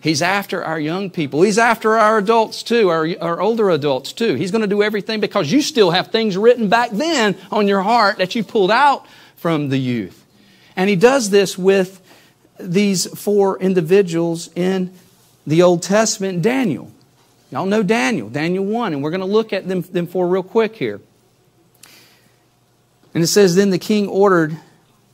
He's 0.01 0.21
after 0.21 0.65
our 0.65 0.81
young 0.81 1.11
people. 1.11 1.43
He's 1.43 1.59
after 1.59 1.97
our 1.97 2.19
adults 2.19 2.65
too, 2.65 2.89
our, 2.89 3.07
our 3.21 3.41
older 3.41 3.71
adults 3.71 4.13
too. 4.13 4.35
He's 4.35 4.51
going 4.51 4.63
to 4.63 4.69
do 4.69 4.83
everything 4.83 5.21
because 5.21 5.53
you 5.53 5.63
still 5.63 5.93
have 5.93 6.09
things 6.09 6.37
written 6.37 6.69
back 6.69 6.91
then 6.91 7.37
on 7.53 7.69
your 7.69 7.83
heart 7.83 8.19
that 8.19 8.35
you 8.35 8.43
pulled 8.43 8.73
out 8.73 9.07
from 9.43 9.71
the 9.71 9.77
youth. 9.77 10.25
And 10.77 10.89
he 10.89 10.95
does 10.95 11.31
this 11.31 11.59
with 11.59 12.01
these 12.61 13.07
four 13.19 13.59
individuals 13.59 14.49
in 14.55 14.95
the 15.45 15.63
Old 15.63 15.83
Testament 15.83 16.43
Daniel. 16.43 16.93
Y'all 17.51 17.67
know 17.67 17.83
Daniel, 17.83 18.31
Daniel 18.31 18.65
1, 18.65 18.93
and 18.93 19.03
we're 19.03 19.11
going 19.11 19.21
to 19.21 19.27
look 19.27 19.53
at 19.53 19.67
them, 19.67 19.83
them 19.83 20.07
four 20.07 20.29
real 20.29 20.45
quick 20.45 20.77
here. 20.77 21.01
And 23.15 23.25
it 23.25 23.27
says, 23.27 23.57
Then 23.57 23.71
the 23.71 23.81
king 23.81 24.07
ordered 24.07 24.57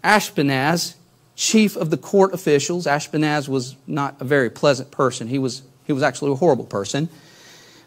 Ashpenaz, 0.04 0.94
chief 1.34 1.74
of 1.74 1.88
the 1.88 1.96
court 1.96 2.34
officials. 2.34 2.84
Ashpenaz 2.84 3.48
was 3.48 3.76
not 3.86 4.20
a 4.20 4.24
very 4.24 4.50
pleasant 4.50 4.90
person. 4.90 5.28
He 5.28 5.38
was, 5.38 5.62
he 5.86 5.94
was 5.94 6.02
actually 6.02 6.32
a 6.32 6.36
horrible 6.36 6.66
person. 6.66 7.08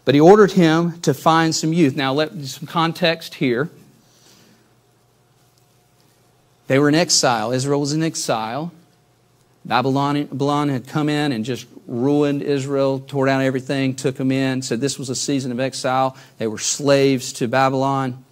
But 0.04 0.16
he 0.16 0.20
ordered 0.20 0.52
him 0.52 1.00
to 1.02 1.14
find 1.14 1.54
some 1.54 1.72
youth. 1.72 1.94
Now, 1.94 2.12
let 2.12 2.34
some 2.46 2.66
context 2.66 3.36
here. 3.36 3.70
They 6.72 6.78
were 6.78 6.88
in 6.88 6.94
exile. 6.94 7.52
Israel 7.52 7.80
was 7.80 7.92
in 7.92 8.02
exile. 8.02 8.72
Babylon, 9.62 10.24
Babylon 10.24 10.70
had 10.70 10.86
come 10.86 11.10
in 11.10 11.30
and 11.30 11.44
just 11.44 11.66
ruined 11.86 12.40
Israel, 12.40 12.98
tore 12.98 13.26
down 13.26 13.42
everything, 13.42 13.94
took 13.94 14.16
them 14.16 14.32
in, 14.32 14.62
said 14.62 14.80
this 14.80 14.98
was 14.98 15.10
a 15.10 15.14
season 15.14 15.52
of 15.52 15.60
exile. 15.60 16.16
They 16.38 16.46
were 16.46 16.56
slaves 16.56 17.34
to 17.34 17.46
Babylon. 17.46 18.24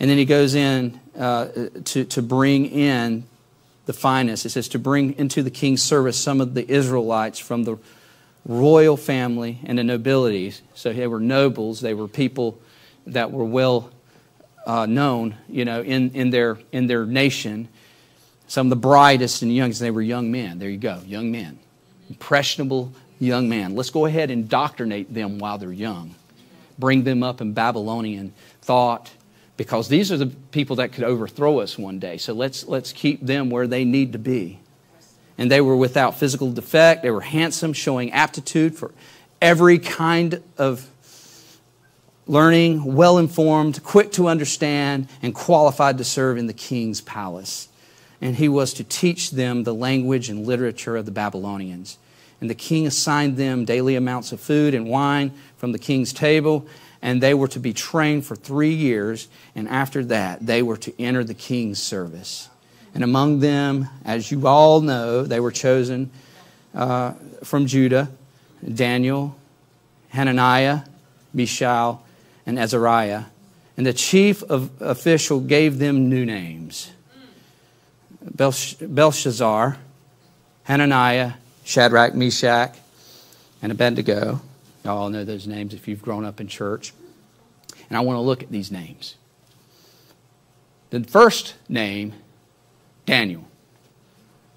And 0.00 0.08
then 0.08 0.16
he 0.16 0.24
goes 0.24 0.54
in 0.54 0.98
uh, 1.18 1.48
to, 1.84 2.06
to 2.06 2.22
bring 2.22 2.64
in 2.64 3.24
the 3.84 3.92
finest. 3.92 4.46
It 4.46 4.48
says 4.48 4.68
to 4.68 4.78
bring 4.78 5.18
into 5.18 5.42
the 5.42 5.50
king's 5.50 5.82
service 5.82 6.16
some 6.16 6.40
of 6.40 6.54
the 6.54 6.66
Israelites 6.66 7.38
from 7.38 7.64
the 7.64 7.76
royal 8.46 8.96
family 8.96 9.58
and 9.64 9.76
the 9.76 9.84
nobility. 9.84 10.54
So 10.74 10.94
they 10.94 11.06
were 11.06 11.20
nobles, 11.20 11.82
they 11.82 11.92
were 11.92 12.08
people 12.08 12.58
that 13.06 13.32
were 13.32 13.44
well 13.44 13.90
uh, 14.66 14.84
known, 14.84 15.36
you 15.48 15.64
know, 15.64 15.80
in, 15.82 16.10
in, 16.10 16.30
their, 16.30 16.58
in 16.72 16.86
their 16.88 17.06
nation. 17.06 17.68
Some 18.48 18.66
of 18.66 18.70
the 18.70 18.76
brightest 18.76 19.42
and 19.42 19.54
youngest, 19.54 19.80
they 19.80 19.90
were 19.90 20.02
young 20.02 20.30
men. 20.30 20.58
There 20.58 20.68
you 20.68 20.76
go, 20.76 21.00
young 21.06 21.30
men. 21.30 21.58
Impressionable 22.08 22.92
young 23.18 23.48
men. 23.48 23.74
Let's 23.74 23.90
go 23.90 24.06
ahead 24.06 24.30
and 24.30 24.42
indoctrinate 24.42 25.12
them 25.12 25.38
while 25.38 25.58
they're 25.58 25.72
young. 25.72 26.14
Bring 26.78 27.04
them 27.04 27.22
up 27.22 27.40
in 27.40 27.54
Babylonian 27.54 28.34
thought, 28.60 29.10
because 29.56 29.88
these 29.88 30.12
are 30.12 30.16
the 30.18 30.26
people 30.26 30.76
that 30.76 30.92
could 30.92 31.04
overthrow 31.04 31.60
us 31.60 31.78
one 31.78 31.98
day. 31.98 32.18
So 32.18 32.34
let's, 32.34 32.66
let's 32.66 32.92
keep 32.92 33.24
them 33.24 33.48
where 33.48 33.66
they 33.66 33.84
need 33.84 34.12
to 34.12 34.18
be. 34.18 34.60
And 35.38 35.50
they 35.50 35.60
were 35.60 35.76
without 35.76 36.18
physical 36.18 36.52
defect, 36.52 37.02
they 37.02 37.10
were 37.10 37.20
handsome, 37.20 37.72
showing 37.72 38.12
aptitude 38.12 38.74
for 38.74 38.92
every 39.40 39.78
kind 39.78 40.42
of 40.58 40.88
learning, 42.26 42.94
well 42.94 43.18
informed, 43.18 43.82
quick 43.82 44.12
to 44.12 44.28
understand, 44.28 45.08
and 45.22 45.34
qualified 45.34 45.98
to 45.98 46.04
serve 46.04 46.38
in 46.38 46.46
the 46.46 46.52
king's 46.52 47.00
palace. 47.00 47.68
And 48.20 48.36
he 48.36 48.48
was 48.48 48.72
to 48.74 48.84
teach 48.84 49.30
them 49.30 49.64
the 49.64 49.74
language 49.74 50.28
and 50.28 50.46
literature 50.46 50.96
of 50.96 51.04
the 51.04 51.12
Babylonians. 51.12 51.98
And 52.40 52.50
the 52.50 52.54
king 52.54 52.86
assigned 52.86 53.36
them 53.36 53.64
daily 53.64 53.96
amounts 53.96 54.32
of 54.32 54.40
food 54.40 54.74
and 54.74 54.88
wine 54.88 55.32
from 55.56 55.72
the 55.72 55.78
king's 55.78 56.12
table 56.12 56.66
and 57.02 57.22
they 57.22 57.34
were 57.34 57.48
to 57.48 57.60
be 57.60 57.72
trained 57.72 58.24
for 58.24 58.34
three 58.34 58.74
years, 58.74 59.28
and 59.54 59.68
after 59.68 60.04
that, 60.06 60.44
they 60.44 60.62
were 60.62 60.76
to 60.78 61.00
enter 61.00 61.22
the 61.24 61.34
king's 61.34 61.80
service. 61.80 62.48
And 62.94 63.04
among 63.04 63.40
them, 63.40 63.88
as 64.04 64.30
you 64.30 64.46
all 64.46 64.80
know, 64.80 65.22
they 65.22 65.40
were 65.40 65.52
chosen 65.52 66.10
uh, 66.74 67.12
from 67.44 67.66
Judah 67.66 68.10
Daniel, 68.74 69.36
Hananiah, 70.08 70.80
Mishael, 71.32 72.02
and 72.46 72.58
Azariah. 72.58 73.24
And 73.76 73.84
the 73.84 73.92
chief 73.92 74.42
of, 74.44 74.70
official 74.80 75.40
gave 75.40 75.78
them 75.78 76.08
new 76.08 76.24
names 76.24 76.90
Belshazzar, 78.34 79.76
Hananiah, 80.64 81.32
Shadrach, 81.64 82.14
Meshach, 82.14 82.74
and 83.62 83.70
Abednego. 83.70 84.40
You 84.84 84.90
all 84.90 85.10
know 85.10 85.24
those 85.24 85.46
names 85.46 85.74
if 85.74 85.86
you've 85.86 86.02
grown 86.02 86.24
up 86.24 86.40
in 86.40 86.48
church. 86.48 86.92
And 87.88 87.96
I 87.96 88.00
want 88.00 88.16
to 88.16 88.20
look 88.20 88.42
at 88.42 88.50
these 88.50 88.70
names. 88.70 89.16
The 90.90 91.04
first 91.04 91.54
name, 91.68 92.14
Daniel. 93.04 93.44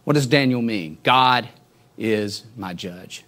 What 0.03 0.13
does 0.13 0.27
Daniel 0.27 0.61
mean? 0.61 0.97
God 1.03 1.49
is 1.97 2.43
my 2.57 2.73
judge. 2.73 3.23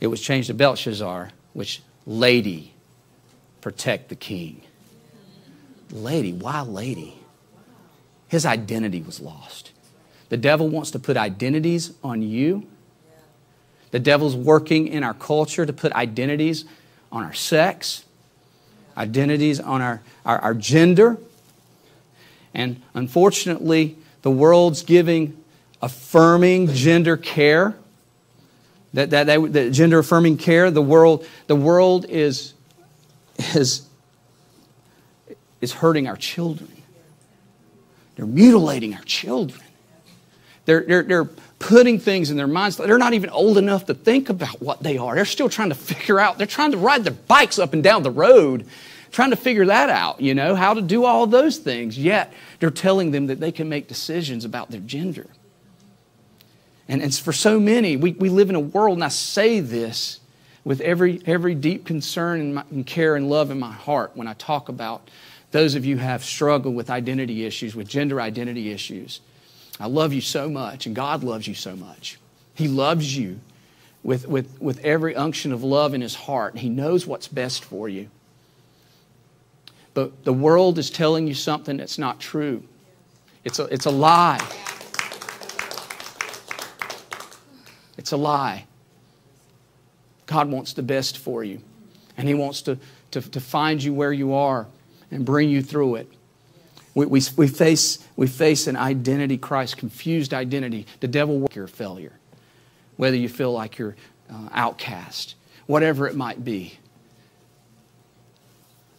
It 0.00 0.06
was 0.06 0.20
changed 0.20 0.46
to 0.46 0.54
Belshazzar, 0.54 1.30
which 1.58 1.82
lady, 2.06 2.72
protect 3.60 4.08
the 4.08 4.14
king. 4.14 4.62
Lady, 5.90 6.32
why 6.32 6.60
lady? 6.60 7.18
His 8.28 8.46
identity 8.46 9.02
was 9.02 9.20
lost. 9.20 9.72
The 10.28 10.36
devil 10.36 10.68
wants 10.68 10.92
to 10.92 10.98
put 10.98 11.16
identities 11.16 11.92
on 12.04 12.22
you 12.22 12.66
the 13.90 13.98
devil's 13.98 14.36
working 14.36 14.88
in 14.88 15.02
our 15.02 15.14
culture 15.14 15.64
to 15.64 15.72
put 15.72 15.92
identities 15.92 16.64
on 17.10 17.24
our 17.24 17.32
sex, 17.32 18.04
identities 18.96 19.60
on 19.60 19.80
our, 19.80 20.02
our, 20.24 20.38
our 20.38 20.54
gender. 20.54 21.16
And 22.52 22.82
unfortunately, 22.94 23.96
the 24.22 24.30
world's 24.30 24.82
giving 24.82 25.42
affirming 25.80 26.68
gender 26.74 27.16
care. 27.16 27.76
That, 28.94 29.10
that, 29.10 29.26
that, 29.26 29.52
that 29.52 29.70
gender 29.72 29.98
affirming 29.98 30.38
care, 30.38 30.70
the 30.70 30.82
world, 30.82 31.26
the 31.46 31.56
world 31.56 32.06
is, 32.08 32.54
is, 33.54 33.86
is 35.60 35.72
hurting 35.72 36.08
our 36.08 36.16
children. 36.16 36.70
They're 38.16 38.26
mutilating 38.26 38.94
our 38.94 39.02
children. 39.02 39.60
They're, 40.64 40.84
they're, 40.84 41.02
they're 41.02 41.24
putting 41.58 41.98
things 41.98 42.30
in 42.30 42.36
their 42.36 42.46
minds. 42.46 42.76
They're 42.76 42.98
not 42.98 43.14
even 43.14 43.30
old 43.30 43.58
enough 43.58 43.86
to 43.86 43.94
think 43.94 44.28
about 44.28 44.60
what 44.60 44.82
they 44.82 44.98
are. 44.98 45.14
They're 45.14 45.24
still 45.24 45.48
trying 45.48 45.68
to 45.68 45.74
figure 45.74 46.18
out, 46.18 46.38
they're 46.38 46.46
trying 46.46 46.72
to 46.72 46.78
ride 46.78 47.04
their 47.04 47.14
bikes 47.14 47.58
up 47.58 47.72
and 47.72 47.82
down 47.82 48.02
the 48.02 48.10
road, 48.10 48.66
trying 49.12 49.30
to 49.30 49.36
figure 49.36 49.66
that 49.66 49.90
out, 49.90 50.20
you 50.20 50.34
know, 50.34 50.54
how 50.54 50.74
to 50.74 50.82
do 50.82 51.04
all 51.04 51.26
those 51.26 51.58
things. 51.58 51.98
Yet 51.98 52.32
they're 52.58 52.70
telling 52.70 53.10
them 53.10 53.28
that 53.28 53.40
they 53.40 53.52
can 53.52 53.68
make 53.68 53.88
decisions 53.88 54.44
about 54.44 54.70
their 54.70 54.80
gender. 54.80 55.26
And, 56.88 57.02
and 57.02 57.14
for 57.14 57.32
so 57.32 57.60
many, 57.60 57.96
we, 57.96 58.12
we 58.12 58.30
live 58.30 58.48
in 58.48 58.56
a 58.56 58.60
world, 58.60 58.96
and 58.96 59.04
I 59.04 59.08
say 59.08 59.60
this 59.60 60.20
with 60.64 60.80
every, 60.80 61.20
every 61.26 61.54
deep 61.54 61.84
concern 61.84 62.40
and, 62.40 62.54
my, 62.54 62.64
and 62.70 62.86
care 62.86 63.14
and 63.14 63.28
love 63.28 63.50
in 63.50 63.58
my 63.58 63.72
heart 63.72 64.12
when 64.14 64.26
I 64.26 64.34
talk 64.34 64.68
about 64.68 65.08
those 65.50 65.74
of 65.74 65.84
you 65.84 65.96
who 65.96 66.02
have 66.02 66.24
struggled 66.24 66.74
with 66.74 66.90
identity 66.90 67.44
issues, 67.44 67.74
with 67.74 67.88
gender 67.88 68.20
identity 68.20 68.70
issues. 68.70 69.20
I 69.80 69.86
love 69.86 70.12
you 70.12 70.20
so 70.20 70.48
much, 70.48 70.86
and 70.86 70.96
God 70.96 71.22
loves 71.22 71.46
you 71.46 71.54
so 71.54 71.76
much. 71.76 72.18
He 72.54 72.68
loves 72.68 73.16
you 73.16 73.38
with, 74.02 74.26
with, 74.26 74.60
with 74.60 74.84
every 74.84 75.14
unction 75.14 75.52
of 75.52 75.62
love 75.62 75.94
in 75.94 76.00
His 76.00 76.14
heart. 76.14 76.58
He 76.58 76.68
knows 76.68 77.06
what's 77.06 77.28
best 77.28 77.64
for 77.64 77.88
you. 77.88 78.08
But 79.94 80.24
the 80.24 80.32
world 80.32 80.78
is 80.78 80.90
telling 80.90 81.26
you 81.26 81.34
something 81.34 81.76
that's 81.76 81.98
not 81.98 82.20
true. 82.20 82.62
It's 83.44 83.58
a, 83.58 83.64
it's 83.64 83.86
a 83.86 83.90
lie. 83.90 84.46
It's 87.98 88.12
a 88.12 88.16
lie. 88.16 88.64
God 90.26 90.50
wants 90.50 90.72
the 90.72 90.82
best 90.82 91.18
for 91.18 91.44
you, 91.44 91.60
and 92.16 92.28
He 92.28 92.34
wants 92.34 92.62
to, 92.62 92.78
to, 93.10 93.20
to 93.20 93.40
find 93.40 93.82
you 93.82 93.92
where 93.92 94.12
you 94.12 94.32
are 94.34 94.66
and 95.10 95.24
bring 95.24 95.50
you 95.50 95.62
through 95.62 95.96
it. 95.96 96.10
We, 96.94 97.06
we, 97.06 97.22
we, 97.36 97.48
face, 97.48 97.98
we 98.16 98.26
face 98.26 98.66
an 98.66 98.76
identity 98.76 99.36
crisis, 99.36 99.74
confused 99.74 100.32
identity. 100.32 100.86
The 101.00 101.08
devil 101.08 101.38
will 101.38 101.50
your 101.54 101.66
failure, 101.66 102.12
whether 102.96 103.16
you 103.16 103.28
feel 103.28 103.52
like 103.52 103.78
you're 103.78 103.96
uh, 104.30 104.48
outcast, 104.52 105.34
whatever 105.66 106.06
it 106.06 106.14
might 106.16 106.44
be. 106.44 106.78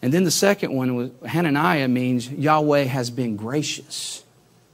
And 0.01 0.13
then 0.13 0.23
the 0.23 0.31
second 0.31 0.73
one 0.73 0.95
was 0.95 1.11
Hananiah 1.25 1.87
means 1.87 2.29
Yahweh 2.31 2.83
has 2.83 3.09
been 3.09 3.35
gracious. 3.35 4.23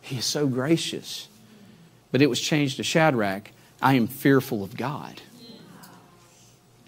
He 0.01 0.17
is 0.17 0.25
so 0.25 0.45
gracious. 0.45 1.27
But 2.11 2.21
it 2.21 2.27
was 2.27 2.39
changed 2.39 2.77
to 2.77 2.83
Shadrach, 2.83 3.49
I 3.85 3.93
am 3.93 4.07
fearful 4.07 4.63
of 4.63 4.75
God. 4.75 5.21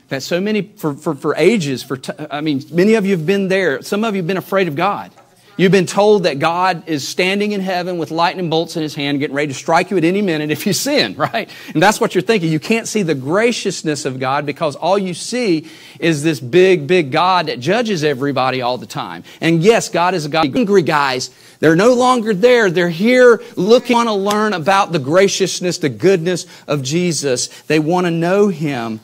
That 0.09 0.23
so 0.23 0.41
many, 0.41 0.63
for, 0.63 0.95
for, 0.95 1.13
for 1.13 1.35
ages, 1.35 1.83
for 1.83 1.97
t- 1.97 2.11
I 2.31 2.41
mean, 2.41 2.63
many 2.71 2.95
of 2.95 3.05
you 3.05 3.11
have 3.15 3.25
been 3.25 3.49
there. 3.49 3.83
Some 3.83 4.03
of 4.03 4.15
you 4.15 4.23
have 4.23 4.27
been 4.27 4.35
afraid 4.35 4.67
of 4.67 4.75
God. 4.75 5.11
You've 5.57 5.71
been 5.71 5.87
told 5.87 6.23
that 6.23 6.37
God 6.37 6.87
is 6.87 7.07
standing 7.07 7.51
in 7.51 7.61
heaven 7.61 7.97
with 7.97 8.11
lightning 8.11 8.47
bolts 8.47 8.77
in 8.77 8.83
his 8.83 8.93
hand, 8.93 9.17
getting 9.17 9.35
ready 9.35 9.47
to 9.47 9.55
strike 9.55 9.89
you 9.89 9.97
at 9.97 10.03
any 10.03 10.21
minute 10.21 10.51
if 10.51 10.67
you 10.67 10.73
sin, 10.73 11.15
right? 11.17 11.49
And 11.73 11.81
that's 11.81 11.99
what 11.99 12.13
you're 12.13 12.21
thinking. 12.21 12.51
You 12.51 12.59
can't 12.59 12.87
see 12.87 13.01
the 13.01 13.15
graciousness 13.15 14.05
of 14.05 14.19
God 14.19 14.45
because 14.45 14.75
all 14.75 14.99
you 14.99 15.15
see 15.15 15.67
is 15.99 16.21
this 16.21 16.39
big, 16.39 16.85
big 16.85 17.11
God 17.11 17.47
that 17.47 17.59
judges 17.59 18.03
everybody 18.03 18.61
all 18.61 18.77
the 18.77 18.85
time. 18.85 19.23
And 19.41 19.63
yes, 19.63 19.89
God 19.89 20.13
is 20.13 20.25
a 20.25 20.29
God. 20.29 20.55
Angry 20.55 20.83
guys, 20.83 21.31
they're 21.59 21.75
no 21.75 21.95
longer 21.95 22.35
there. 22.35 22.69
They're 22.69 22.89
here 22.89 23.41
looking, 23.55 23.95
want 23.95 24.09
to 24.09 24.13
learn 24.13 24.53
about 24.53 24.91
the 24.91 24.99
graciousness, 24.99 25.79
the 25.79 25.89
goodness 25.89 26.45
of 26.67 26.83
Jesus. 26.83 27.47
They 27.63 27.79
want 27.79 28.05
to 28.05 28.11
know 28.11 28.49
him. 28.49 28.99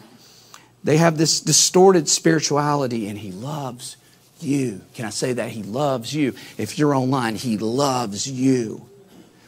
They 0.83 0.97
have 0.97 1.17
this 1.17 1.39
distorted 1.41 2.07
spirituality, 2.07 3.07
and 3.07 3.17
he 3.17 3.31
loves 3.31 3.97
you. 4.43 4.81
Can 4.93 5.05
I 5.05 5.09
say 5.09 5.33
that? 5.33 5.49
He 5.49 5.63
loves 5.63 6.13
you. 6.13 6.33
If 6.57 6.77
you're 6.77 6.93
online, 6.93 7.35
He 7.35 7.57
loves 7.57 8.29
you 8.29 8.87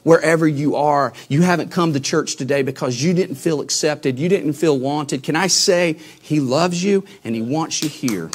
wherever 0.05 0.47
you 0.47 0.75
are. 0.75 1.11
You 1.27 1.41
haven't 1.41 1.71
come 1.71 1.91
to 1.93 1.99
church 1.99 2.37
today 2.37 2.61
because 2.61 3.03
you 3.03 3.13
didn't 3.13 3.35
feel 3.35 3.59
accepted, 3.59 4.17
you 4.17 4.29
didn't 4.29 4.53
feel 4.53 4.79
wanted. 4.79 5.23
Can 5.23 5.35
I 5.35 5.47
say, 5.47 5.97
He 6.21 6.39
loves 6.39 6.81
you 6.81 7.03
and 7.25 7.35
He 7.35 7.41
wants 7.41 7.83
you 7.83 7.89
here? 7.89 8.31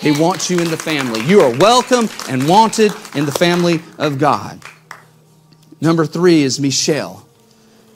He 0.00 0.12
wants 0.12 0.50
you 0.50 0.58
in 0.58 0.70
the 0.70 0.76
family. 0.76 1.20
You 1.22 1.40
are 1.40 1.56
welcome 1.56 2.08
and 2.28 2.46
wanted 2.46 2.92
in 3.14 3.24
the 3.24 3.32
family 3.32 3.80
of 3.98 4.18
God. 4.18 4.62
Number 5.80 6.06
three 6.06 6.42
is 6.42 6.60
Mishael, 6.60 7.26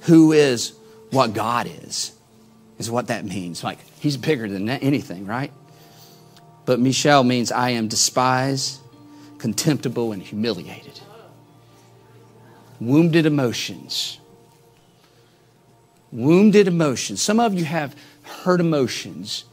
who 0.03 0.33
is 0.33 0.73
what 1.11 1.35
God 1.35 1.71
is, 1.85 2.13
is 2.79 2.91
what 2.91 3.09
that 3.09 3.25
means. 3.25 3.63
Like, 3.63 3.79
He's 4.01 4.17
bigger 4.17 4.49
than 4.49 4.69
anything, 4.69 5.27
right? 5.27 5.53
But 6.65 6.81
Michelle 6.81 7.25
means 7.25 7.51
I 7.51 7.71
am 7.71 7.89
despised, 7.89 8.81
contemptible, 9.39 10.13
and 10.13 10.23
humiliated 10.23 11.01
wounded 12.81 13.27
emotions. 13.27 14.19
Wounded 16.11 16.67
emotions. 16.67 17.23
Some 17.23 17.39
of 17.39 17.55
you 17.55 17.65
have 17.65 17.95
hurt 18.23 18.61
emotions. 18.61 19.45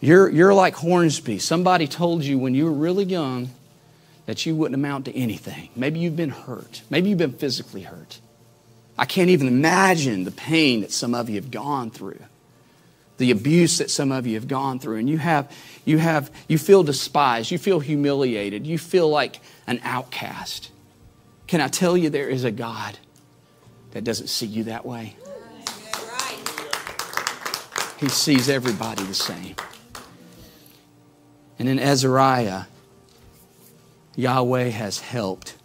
You're, 0.00 0.28
you're 0.28 0.52
like 0.52 0.74
Hornsby. 0.74 1.38
Somebody 1.38 1.86
told 1.86 2.24
you 2.24 2.38
when 2.38 2.54
you 2.54 2.66
were 2.66 2.72
really 2.72 3.04
young 3.04 3.50
that 4.26 4.44
you 4.44 4.54
wouldn't 4.54 4.74
amount 4.74 5.06
to 5.06 5.16
anything. 5.16 5.70
Maybe 5.76 6.00
you've 6.00 6.16
been 6.16 6.30
hurt. 6.30 6.82
Maybe 6.90 7.08
you've 7.08 7.18
been 7.18 7.32
physically 7.32 7.82
hurt. 7.82 8.18
I 8.98 9.04
can't 9.04 9.30
even 9.30 9.46
imagine 9.46 10.24
the 10.24 10.30
pain 10.30 10.80
that 10.80 10.90
some 10.90 11.14
of 11.14 11.28
you 11.30 11.36
have 11.36 11.50
gone 11.50 11.90
through, 11.90 12.18
the 13.18 13.30
abuse 13.30 13.78
that 13.78 13.90
some 13.90 14.12
of 14.12 14.26
you 14.26 14.34
have 14.34 14.48
gone 14.48 14.78
through. 14.78 14.96
And 14.96 15.08
you 15.08 15.18
have, 15.18 15.50
you 15.84 15.98
have, 15.98 16.30
you 16.48 16.58
feel 16.58 16.82
despised, 16.82 17.50
you 17.50 17.58
feel 17.58 17.80
humiliated, 17.80 18.66
you 18.66 18.78
feel 18.78 19.08
like 19.08 19.40
an 19.66 19.80
outcast. 19.82 20.70
Can 21.46 21.60
I 21.60 21.68
tell 21.68 21.96
you 21.96 22.10
there 22.10 22.28
is 22.28 22.44
a 22.44 22.50
God 22.50 22.98
that 23.92 24.04
doesn't 24.04 24.28
see 24.28 24.46
you 24.46 24.64
that 24.64 24.84
way? 24.84 25.16
He 27.98 28.08
sees 28.08 28.48
everybody 28.48 29.02
the 29.04 29.14
same. 29.14 29.54
And 31.58 31.68
in 31.68 31.78
Azariah, 31.78 32.64
Yahweh 34.16 34.68
has 34.68 35.00
helped. 35.00 35.56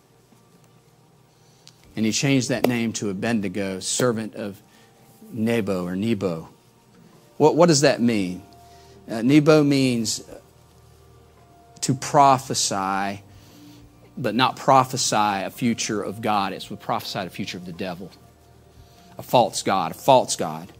And 1.95 2.05
he 2.05 2.13
changed 2.13 2.47
that 2.49 2.67
name 2.67 2.93
to 2.93 3.09
Abednego, 3.09 3.81
servant 3.81 4.35
of 4.35 4.61
Nebo 5.33 5.85
or 5.85 5.97
Nebo. 5.97 6.47
What, 7.41 7.55
what 7.55 7.69
does 7.69 7.81
that 7.81 7.99
mean? 7.99 8.43
Uh, 9.09 9.23
Nebo 9.23 9.63
means 9.63 10.23
to 11.81 11.95
prophesy 11.95 13.23
but 14.15 14.35
not 14.35 14.57
prophesy 14.57 15.15
a 15.15 15.49
future 15.49 16.03
of 16.03 16.21
God. 16.21 16.53
It's 16.53 16.65
to 16.65 16.75
prophesy 16.75 17.17
a 17.17 17.29
future 17.31 17.57
of 17.57 17.65
the 17.65 17.71
devil, 17.71 18.11
a 19.17 19.23
false 19.23 19.63
God, 19.63 19.89
a 19.89 19.95
false 19.95 20.35
God. 20.35 20.71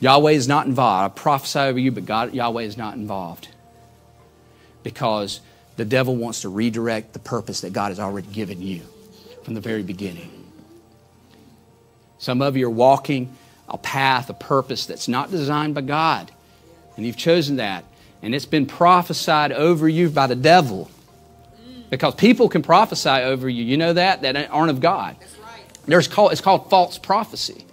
Yahweh 0.00 0.32
is 0.32 0.46
not 0.46 0.66
involved. 0.66 1.10
I 1.10 1.18
prophesy 1.18 1.60
over 1.60 1.78
you, 1.78 1.90
but 1.90 2.04
God, 2.04 2.34
Yahweh 2.34 2.64
is 2.64 2.76
not 2.76 2.96
involved 2.96 3.48
because 4.82 5.40
the 5.78 5.86
devil 5.86 6.16
wants 6.16 6.42
to 6.42 6.50
redirect 6.50 7.14
the 7.14 7.18
purpose 7.18 7.62
that 7.62 7.72
God 7.72 7.88
has 7.88 7.98
already 7.98 8.28
given 8.28 8.60
you 8.60 8.82
from 9.44 9.54
the 9.54 9.62
very 9.62 9.84
beginning. 9.84 10.30
Some 12.18 12.42
of 12.42 12.58
you 12.58 12.66
are 12.66 12.70
walking 12.70 13.34
a 13.70 13.78
path, 13.78 14.28
a 14.30 14.34
purpose 14.34 14.86
that's 14.86 15.08
not 15.08 15.30
designed 15.30 15.74
by 15.74 15.80
God, 15.82 16.30
and 16.96 17.06
you've 17.06 17.16
chosen 17.16 17.56
that, 17.56 17.84
and 18.22 18.34
it's 18.34 18.46
been 18.46 18.66
prophesied 18.66 19.52
over 19.52 19.88
you 19.88 20.10
by 20.10 20.26
the 20.26 20.36
devil. 20.36 20.90
Because 21.88 22.14
people 22.14 22.48
can 22.48 22.62
prophesy 22.62 23.08
over 23.08 23.48
you. 23.48 23.64
You 23.64 23.76
know 23.76 23.92
that? 23.92 24.22
That 24.22 24.50
aren't 24.50 24.70
of 24.70 24.80
God. 24.80 25.16
There's 25.86 26.06
called, 26.06 26.30
it's 26.30 26.40
called 26.40 26.70
false 26.70 26.98
prophecy. 26.98 27.64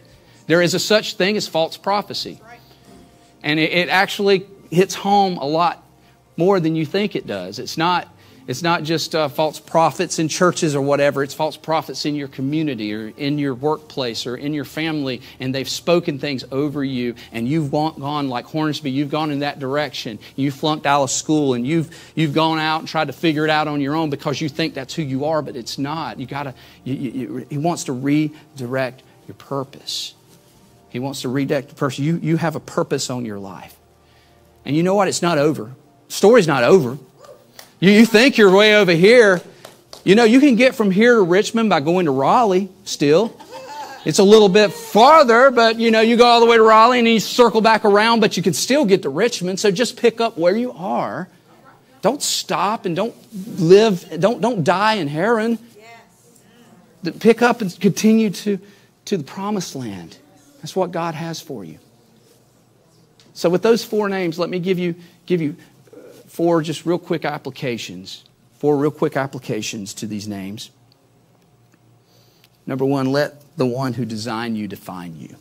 There 0.48 0.62
is 0.62 0.74
a 0.74 0.80
such 0.80 1.16
thing 1.16 1.38
as 1.38 1.48
false 1.48 1.78
prophecy. 1.78 2.40
And 3.44 3.60
it, 3.60 3.72
it 3.72 3.90
actually 3.90 4.48
hits 4.72 4.96
home 4.96 5.38
a 5.38 5.46
lot 5.46 5.84
more 6.36 6.60
than 6.60 6.76
you 6.76 6.86
think 6.86 7.16
it 7.16 7.28
does. 7.28 7.60
It's 7.60 7.78
not 7.78 8.08
it's 8.48 8.64
not 8.64 8.84
just 8.84 9.14
uh, 9.14 9.28
false 9.28 9.60
prophets 9.60 10.20
in 10.20 10.30
churches 10.30 10.74
or 10.74 10.82
whatever, 10.82 11.22
it's 11.22 11.34
false 11.34 11.58
prophets 11.58 12.06
in 12.06 12.16
your 12.16 12.30
community 12.30 12.94
or 12.94 13.10
in 13.18 13.38
your 13.38 13.54
workplace 13.54 14.26
or 14.26 14.38
in 14.38 14.54
your 14.54 14.66
family, 14.66 15.22
and 15.40 15.54
they've 15.54 15.68
spoken 15.68 16.18
things 16.18 16.46
over 16.52 16.84
you, 16.84 17.16
and 17.34 17.48
you've 17.48 17.70
gone 17.72 18.30
like 18.30 18.46
Hornsby, 18.46 18.90
you've 18.90 19.12
gone 19.12 19.32
in 19.32 19.40
that 19.40 19.60
direction. 19.60 20.18
You 20.38 20.50
flunked 20.52 20.86
out 20.86 21.04
of 21.04 21.12
school, 21.12 21.54
and 21.54 21.68
you've, 21.68 21.94
you've 22.16 22.34
gone 22.34 22.58
out 22.58 22.80
and 22.80 22.88
tried 22.88 23.08
to 23.08 23.14
figure 23.14 23.44
it 23.44 23.50
out 23.50 23.68
on 23.68 23.82
your 23.82 23.96
own 23.96 24.10
because 24.10 24.40
you 24.40 24.48
think 24.48 24.74
that's 24.74 24.94
who 24.94 25.02
you 25.02 25.26
are, 25.26 25.42
but 25.42 25.56
it's 25.56 25.78
not. 25.78 26.20
You 26.20 26.26
gotta, 26.26 26.54
you, 26.86 26.94
you, 26.94 27.48
he 27.50 27.58
wants 27.58 27.84
to 27.86 27.94
redirect 27.94 29.04
your 29.28 29.36
purpose. 29.36 30.14
He 30.90 31.00
wants 31.00 31.22
to 31.22 31.30
redirect 31.30 31.70
the 31.70 31.76
person. 31.76 32.06
You, 32.06 32.18
you 32.18 32.38
have 32.38 32.56
a 32.56 32.62
purpose 32.62 33.10
on 33.10 33.26
your 33.26 33.40
life. 33.40 33.76
And 34.64 34.76
you 34.76 34.84
know 34.84 34.96
what? 34.96 35.08
It's 35.08 35.22
not 35.22 35.38
over. 35.38 35.74
The 36.08 36.14
story's 36.14 36.48
not 36.48 36.64
over. 36.64 36.98
You, 37.80 37.92
you 37.92 38.06
think 38.06 38.38
you're 38.38 38.52
way 38.52 38.76
over 38.76 38.92
here. 38.92 39.42
You 40.04 40.16
know, 40.16 40.24
you 40.24 40.40
can 40.40 40.56
get 40.56 40.74
from 40.74 40.90
here 40.90 41.16
to 41.16 41.22
Richmond 41.22 41.70
by 41.70 41.80
going 41.80 42.06
to 42.06 42.12
Raleigh 42.12 42.70
still. 42.86 43.38
It's 44.06 44.20
a 44.20 44.24
little 44.24 44.48
bit 44.48 44.72
farther, 44.72 45.52
but 45.52 45.78
you 45.80 45.92
know, 45.92 46.00
you 46.00 46.16
go 46.16 46.26
all 46.26 46.40
the 46.40 46.46
way 46.46 46.56
to 46.56 46.64
Raleigh 46.64 47.00
and 47.00 47.08
you 47.08 47.20
circle 47.20 47.62
back 47.62 47.84
around, 47.84 48.22
but 48.22 48.38
you 48.38 48.42
can 48.42 48.54
still 48.54 48.86
get 48.86 49.02
to 49.02 49.10
Richmond. 49.10 49.60
So 49.60 49.70
just 49.70 49.98
pick 49.98 50.22
up 50.22 50.38
where 50.38 50.56
you 50.56 50.72
are. 50.72 51.28
Don't 52.02 52.24
stop 52.24 52.86
and 52.86 52.96
don't 52.96 53.14
live, 53.60 54.22
don't, 54.22 54.40
don't 54.40 54.64
die 54.64 54.94
in 54.94 55.08
Haran. 55.08 55.60
Pick 57.20 57.42
up 57.42 57.62
and 57.62 57.78
continue 57.80 58.30
to, 58.30 58.60
to 59.06 59.18
the 59.18 59.24
promised 59.24 59.76
land. 59.76 60.18
That's 60.58 60.76
what 60.76 60.92
God 60.92 61.14
has 61.14 61.42
for 61.42 61.64
you. 61.64 61.80
So 63.34 63.50
with 63.50 63.62
those 63.62 63.84
four 63.84 64.10
names, 64.10 64.40
let 64.40 64.50
me 64.50 64.60
give 64.60 64.80
you, 64.80 64.96
give 65.26 65.42
you 65.42 65.58
four 66.38 66.62
just 66.62 66.86
real 66.86 67.00
quick 67.00 67.26
applications. 67.26 68.24
Four 68.60 68.78
real 68.78 68.92
quick 68.92 69.18
applications 69.18 69.96
to 69.96 70.06
these 70.06 70.28
names. 70.28 70.70
Number 72.68 72.86
one, 72.86 73.12
let 73.12 73.42
the 73.58 73.66
one 73.66 73.94
who 73.94 74.06
designed 74.06 74.56
you 74.56 74.68
define 74.68 75.20
you. 75.20 75.36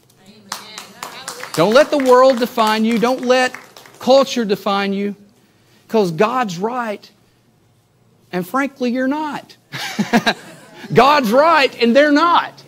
Don't 1.53 1.75
let 1.75 1.91
the 1.91 1.99
world 1.99 2.39
define 2.39 2.87
you. 2.87 2.99
Don't 2.99 3.27
let 3.27 3.53
culture 3.99 4.47
define 4.47 4.95
you. 4.95 5.15
Because 5.87 6.13
God's 6.13 6.57
right, 6.57 7.11
and 8.33 8.49
frankly, 8.49 8.91
you're 8.91 9.07
not. 9.07 9.55
God's 10.95 11.31
right, 11.31 11.77
and 11.83 11.95
they're 11.95 12.11
not. 12.11 12.63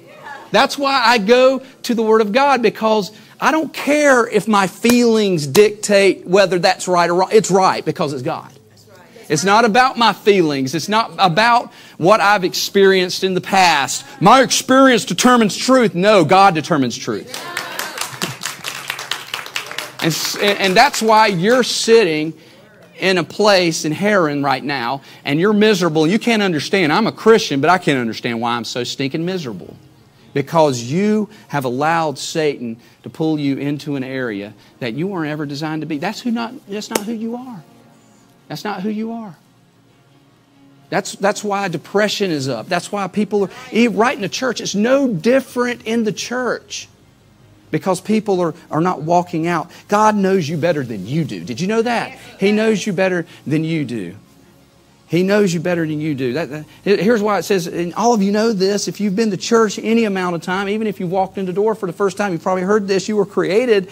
That's 0.50 0.78
why 0.78 1.02
I 1.04 1.18
go 1.18 1.62
to 1.82 1.94
the 1.94 2.02
Word 2.02 2.20
of 2.20 2.32
God 2.32 2.62
because 2.62 3.12
I 3.40 3.52
don't 3.52 3.72
care 3.72 4.26
if 4.26 4.48
my 4.48 4.66
feelings 4.66 5.46
dictate 5.46 6.26
whether 6.26 6.58
that's 6.58 6.88
right 6.88 7.08
or 7.08 7.14
wrong. 7.14 7.30
It's 7.32 7.50
right 7.50 7.84
because 7.84 8.12
it's 8.12 8.22
God. 8.22 8.52
It's 9.28 9.44
not 9.44 9.64
about 9.64 9.98
my 9.98 10.12
feelings. 10.14 10.74
It's 10.74 10.88
not 10.88 11.12
about 11.18 11.72
what 11.98 12.20
I've 12.20 12.44
experienced 12.44 13.24
in 13.24 13.34
the 13.34 13.40
past. 13.40 14.04
My 14.20 14.42
experience 14.42 15.04
determines 15.04 15.54
truth. 15.54 15.94
No, 15.94 16.24
God 16.24 16.54
determines 16.54 16.96
truth. 16.96 17.28
and, 20.40 20.58
and 20.58 20.76
that's 20.76 21.02
why 21.02 21.26
you're 21.26 21.62
sitting 21.62 22.32
in 22.98 23.18
a 23.18 23.24
place 23.24 23.84
in 23.84 23.92
Haran 23.92 24.42
right 24.42 24.64
now 24.64 25.02
and 25.24 25.38
you're 25.38 25.52
miserable. 25.52 26.06
You 26.06 26.18
can't 26.18 26.42
understand. 26.42 26.90
I'm 26.92 27.06
a 27.06 27.12
Christian, 27.12 27.60
but 27.60 27.70
I 27.70 27.76
can't 27.78 27.98
understand 27.98 28.40
why 28.40 28.52
I'm 28.52 28.64
so 28.64 28.82
stinking 28.82 29.26
miserable 29.26 29.76
because 30.38 30.80
you 30.80 31.28
have 31.48 31.64
allowed 31.64 32.16
Satan 32.16 32.76
to 33.02 33.10
pull 33.10 33.40
you 33.40 33.56
into 33.56 33.96
an 33.96 34.04
area 34.04 34.54
that 34.78 34.94
you 34.94 35.08
weren't 35.08 35.32
ever 35.32 35.44
designed 35.44 35.82
to 35.82 35.86
be. 35.86 35.98
That's 35.98 36.20
who 36.20 36.30
not 36.30 36.54
that's 36.68 36.90
not 36.90 37.00
who 37.00 37.12
you 37.12 37.34
are. 37.34 37.64
That's 38.46 38.62
not 38.62 38.82
who 38.82 38.88
you 38.88 39.10
are. 39.10 39.36
That's, 40.90 41.16
that's 41.16 41.42
why 41.42 41.66
depression 41.66 42.30
is 42.30 42.48
up. 42.48 42.68
That's 42.68 42.92
why 42.92 43.08
people 43.08 43.46
are 43.46 43.88
right 43.90 44.14
in 44.14 44.22
the 44.22 44.28
church. 44.28 44.60
It's 44.60 44.76
no 44.76 45.12
different 45.12 45.82
in 45.82 46.04
the 46.04 46.12
church 46.12 46.88
because 47.72 48.00
people 48.00 48.40
are, 48.40 48.54
are 48.70 48.80
not 48.80 49.02
walking 49.02 49.48
out. 49.48 49.72
God 49.88 50.14
knows 50.14 50.48
you 50.48 50.56
better 50.56 50.84
than 50.84 51.04
you 51.04 51.24
do. 51.24 51.42
Did 51.42 51.60
you 51.60 51.66
know 51.66 51.82
that? 51.82 52.16
He 52.38 52.52
knows 52.52 52.86
you 52.86 52.92
better 52.92 53.26
than 53.44 53.64
you 53.64 53.84
do. 53.84 54.14
He 55.08 55.22
knows 55.22 55.54
you 55.54 55.60
better 55.60 55.86
than 55.86 56.00
you 56.00 56.14
do. 56.14 56.34
That, 56.34 56.50
that, 56.50 56.64
here's 56.84 57.22
why 57.22 57.38
it 57.38 57.44
says, 57.44 57.66
and 57.66 57.94
all 57.94 58.12
of 58.12 58.22
you 58.22 58.30
know 58.30 58.52
this, 58.52 58.88
if 58.88 59.00
you've 59.00 59.16
been 59.16 59.30
to 59.30 59.38
church 59.38 59.78
any 59.78 60.04
amount 60.04 60.36
of 60.36 60.42
time, 60.42 60.68
even 60.68 60.86
if 60.86 61.00
you 61.00 61.06
walked 61.06 61.38
in 61.38 61.46
the 61.46 61.52
door 61.52 61.74
for 61.74 61.86
the 61.86 61.94
first 61.94 62.18
time, 62.18 62.32
you 62.32 62.38
probably 62.38 62.62
heard 62.62 62.86
this, 62.86 63.08
you 63.08 63.16
were 63.16 63.24
created. 63.24 63.90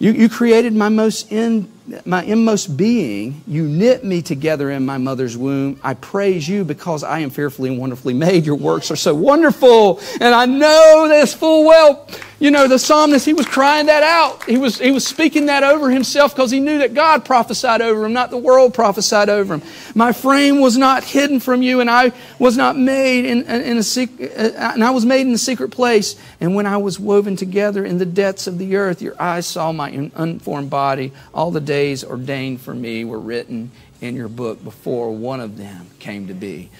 You, 0.00 0.10
you 0.10 0.28
created 0.28 0.74
my 0.74 0.88
most 0.88 1.30
in 1.30 1.70
my 2.04 2.22
inmost 2.24 2.76
being. 2.76 3.42
You 3.46 3.64
knit 3.66 4.04
me 4.04 4.22
together 4.22 4.70
in 4.70 4.86
my 4.86 4.98
mother's 4.98 5.36
womb. 5.36 5.78
I 5.82 5.94
praise 5.94 6.48
you 6.48 6.64
because 6.64 7.04
I 7.04 7.20
am 7.20 7.30
fearfully 7.30 7.70
and 7.70 7.78
wonderfully 7.78 8.14
made. 8.14 8.46
Your 8.46 8.56
works 8.56 8.90
are 8.90 8.96
so 8.96 9.14
wonderful. 9.14 10.00
And 10.20 10.34
I 10.34 10.46
know 10.46 11.06
this 11.08 11.34
full 11.34 11.64
well. 11.64 12.08
You 12.40 12.50
know, 12.50 12.66
the 12.66 12.78
psalmist, 12.78 13.24
he 13.24 13.32
was 13.32 13.46
crying 13.46 13.86
that 13.86 14.02
out. 14.02 14.44
He 14.44 14.58
was, 14.58 14.78
he 14.78 14.90
was 14.90 15.06
speaking 15.06 15.46
that 15.46 15.62
over 15.62 15.88
himself 15.88 16.34
because 16.34 16.50
he 16.50 16.60
knew 16.60 16.78
that 16.78 16.92
God 16.92 17.24
prophesied 17.24 17.80
over 17.80 18.04
him, 18.04 18.12
not 18.12 18.30
the 18.30 18.36
world 18.36 18.74
prophesied 18.74 19.28
over 19.28 19.54
him. 19.54 19.62
My 19.94 20.12
frame 20.12 20.60
was 20.60 20.76
not 20.76 21.04
hidden 21.04 21.38
from 21.38 21.62
you, 21.62 21.80
and 21.80 21.88
I 21.88 22.12
was 22.38 22.56
not 22.56 22.76
made 22.76 23.24
in, 23.24 23.44
in 23.44 23.78
a 23.78 23.82
secret, 23.82 24.32
uh, 24.36 24.72
and 24.74 24.82
I 24.82 24.90
was 24.90 25.06
made 25.06 25.26
in 25.26 25.32
a 25.32 25.38
secret 25.38 25.70
place. 25.70 26.16
And 26.40 26.54
when 26.54 26.66
I 26.66 26.76
was 26.76 26.98
woven 26.98 27.36
together 27.36 27.84
in 27.84 27.98
the 27.98 28.04
depths 28.04 28.46
of 28.46 28.58
the 28.58 28.76
earth, 28.76 29.00
your 29.00 29.14
eyes 29.18 29.46
saw 29.46 29.72
my 29.72 30.10
unformed 30.14 30.68
body. 30.68 31.12
All 31.32 31.50
the 31.50 31.60
days 31.74 32.04
ordained 32.04 32.60
for 32.60 32.72
me 32.72 33.04
were 33.04 33.18
written 33.18 33.72
in 34.00 34.14
your 34.14 34.28
book 34.28 34.62
before 34.62 35.10
one 35.10 35.40
of 35.40 35.56
them 35.56 35.88
came 35.98 36.28
to 36.28 36.32
be. 36.32 36.70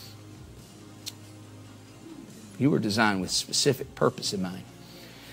You 2.61 2.71
were 2.71 2.79
designed 2.79 3.21
with 3.21 3.33
specific 3.33 3.97
purpose 3.97 4.33
in 4.33 4.41
mind. 4.41 4.63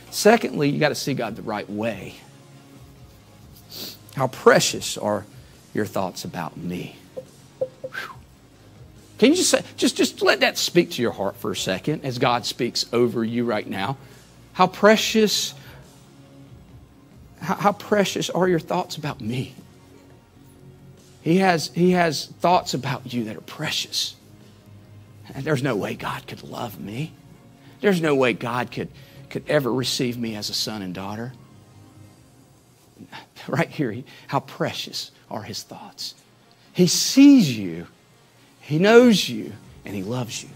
Secondly, 0.09 0.67
you 0.67 0.79
got 0.79 0.89
to 0.89 0.95
see 0.95 1.13
God 1.13 1.35
the 1.35 1.43
right 1.43 1.69
way. 1.69 2.15
How 4.15 4.29
precious 4.29 4.97
are 4.97 5.27
your 5.75 5.85
thoughts 5.85 6.25
about 6.25 6.57
me? 6.57 6.95
Can 9.19 9.29
you 9.29 9.35
just 9.35 9.51
say, 9.51 9.61
just, 9.77 9.95
just 9.95 10.23
let 10.23 10.39
that 10.39 10.57
speak 10.57 10.89
to 10.91 11.03
your 11.03 11.11
heart 11.11 11.35
for 11.35 11.51
a 11.51 11.55
second 11.55 12.03
as 12.03 12.17
God 12.17 12.47
speaks 12.47 12.87
over 12.91 13.23
you 13.23 13.45
right 13.45 13.67
now? 13.67 13.97
How 14.53 14.65
precious, 14.65 15.53
how, 17.41 17.55
how 17.55 17.71
precious 17.71 18.29
are 18.29 18.47
your 18.47 18.59
thoughts 18.59 18.95
about 18.95 19.19
me? 19.19 19.55
He 21.21 21.37
has, 21.37 21.69
he 21.73 21.91
has 21.91 22.27
thoughts 22.27 22.73
about 22.73 23.13
you 23.13 23.25
that 23.25 23.35
are 23.35 23.41
precious. 23.41 24.15
And 25.33 25.43
there's 25.43 25.63
no 25.63 25.75
way 25.75 25.95
God 25.95 26.27
could 26.27 26.43
love 26.43 26.79
me. 26.79 27.13
There's 27.79 28.01
no 28.01 28.15
way 28.15 28.33
God 28.33 28.71
could, 28.71 28.89
could 29.29 29.43
ever 29.47 29.71
receive 29.71 30.17
me 30.17 30.35
as 30.35 30.49
a 30.49 30.53
son 30.53 30.81
and 30.81 30.93
daughter. 30.93 31.33
Right 33.47 33.69
here, 33.69 34.03
how 34.27 34.41
precious 34.41 35.09
are 35.31 35.41
his 35.41 35.63
thoughts. 35.63 36.13
He 36.73 36.85
sees 36.85 37.57
you, 37.57 37.87
he 38.59 38.77
knows 38.77 39.27
you, 39.27 39.53
and 39.83 39.95
he 39.95 40.03
loves 40.03 40.43
you. 40.43 40.49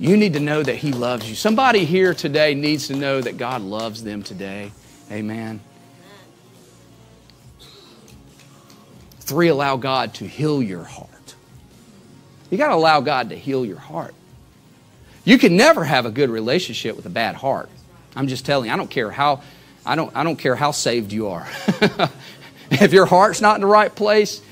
You 0.00 0.16
need 0.16 0.32
to 0.32 0.40
know 0.40 0.64
that 0.64 0.74
he 0.74 0.90
loves 0.90 1.28
you. 1.28 1.36
Somebody 1.36 1.84
here 1.84 2.12
today 2.12 2.56
needs 2.56 2.88
to 2.88 2.96
know 2.96 3.20
that 3.20 3.36
God 3.38 3.62
loves 3.62 4.02
them 4.02 4.24
today. 4.24 4.72
Amen. 5.10 5.60
Three, 9.20 9.48
allow 9.48 9.76
God 9.76 10.14
to 10.14 10.26
heal 10.26 10.62
your 10.62 10.84
heart. 10.84 11.34
You 12.50 12.58
got 12.58 12.68
to 12.68 12.74
allow 12.74 13.00
God 13.00 13.30
to 13.30 13.36
heal 13.36 13.64
your 13.64 13.78
heart. 13.78 14.14
You 15.24 15.38
can 15.38 15.56
never 15.56 15.84
have 15.84 16.04
a 16.04 16.10
good 16.10 16.28
relationship 16.28 16.96
with 16.96 17.06
a 17.06 17.10
bad 17.10 17.34
heart. 17.34 17.70
I'm 18.14 18.28
just 18.28 18.44
telling 18.44 18.68
you, 18.68 18.74
I 18.74 18.76
don't 18.76 18.90
care 18.90 19.10
how 19.10 19.42
I 19.86 19.96
don't 19.96 20.14
I 20.14 20.22
don't 20.22 20.36
care 20.36 20.54
how 20.54 20.70
saved 20.70 21.12
you 21.12 21.28
are. 21.28 21.48
if 22.70 22.92
your 22.92 23.06
heart's 23.06 23.40
not 23.40 23.56
in 23.56 23.62
the 23.62 23.66
right 23.66 23.94
place, 23.94 24.42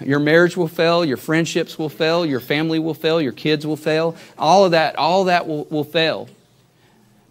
your 0.00 0.18
marriage 0.18 0.56
will 0.56 0.68
fail, 0.68 1.04
your 1.04 1.16
friendships 1.16 1.78
will 1.78 1.88
fail, 1.88 2.26
your 2.26 2.40
family 2.40 2.78
will 2.78 2.94
fail, 2.94 3.20
your 3.20 3.32
kids 3.32 3.66
will 3.66 3.76
fail. 3.76 4.16
All 4.38 4.64
of 4.64 4.72
that, 4.72 4.96
all 4.96 5.22
of 5.22 5.26
that 5.26 5.46
will, 5.46 5.64
will 5.64 5.84
fail. 5.84 6.28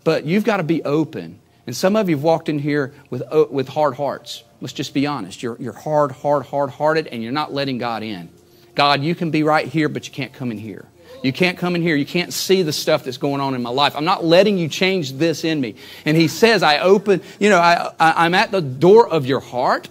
But 0.04 0.26
you've 0.26 0.44
got 0.44 0.58
to 0.58 0.64
be 0.64 0.84
open. 0.84 1.40
And 1.68 1.76
some 1.76 1.96
of 1.96 2.10
you 2.10 2.16
have 2.16 2.24
walked 2.24 2.50
in 2.50 2.60
here 2.60 2.94
with, 3.10 3.24
uh, 3.32 3.46
with 3.50 3.70
hard 3.70 3.96
hearts. 3.96 4.44
Let's 4.62 4.74
just 4.74 4.94
be 4.94 5.08
honest. 5.08 5.42
You're, 5.42 5.58
you're 5.60 5.74
hard, 5.74 6.12
hard, 6.12 6.46
hard 6.46 6.70
hearted, 6.70 7.08
and 7.08 7.24
you're 7.24 7.32
not 7.32 7.54
letting 7.54 7.78
God 7.78 8.04
in. 8.04 8.30
God, 8.76 9.02
you 9.02 9.16
can 9.16 9.32
be 9.32 9.44
right 9.44 9.68
here, 9.68 9.90
but 9.90 10.08
you 10.08 10.14
can't 10.14 10.34
come 10.34 10.52
in 10.52 10.58
here. 10.58 10.86
You 11.24 11.34
can't 11.34 11.58
come 11.58 11.76
in 11.76 11.82
here. 11.82 11.96
You 11.96 12.06
can't 12.06 12.32
see 12.34 12.62
the 12.62 12.74
stuff 12.74 13.04
that's 13.04 13.18
going 13.18 13.42
on 13.42 13.56
in 13.56 13.62
my 13.62 13.70
life. 13.70 13.96
I'm 13.96 14.06
not 14.06 14.24
letting 14.24 14.58
you 14.58 14.68
change 14.68 15.14
this 15.14 15.44
in 15.44 15.60
me. 15.60 15.76
And 16.06 16.16
he 16.16 16.28
says, 16.28 16.62
I 16.62 16.80
open, 16.80 17.22
you 17.40 17.50
know, 17.50 17.58
I, 17.58 17.92
I, 18.00 18.26
I'm 18.26 18.36
at 18.36 18.52
the 18.52 18.62
door 18.62 19.08
of 19.08 19.26
your 19.26 19.40
heart 19.40 19.88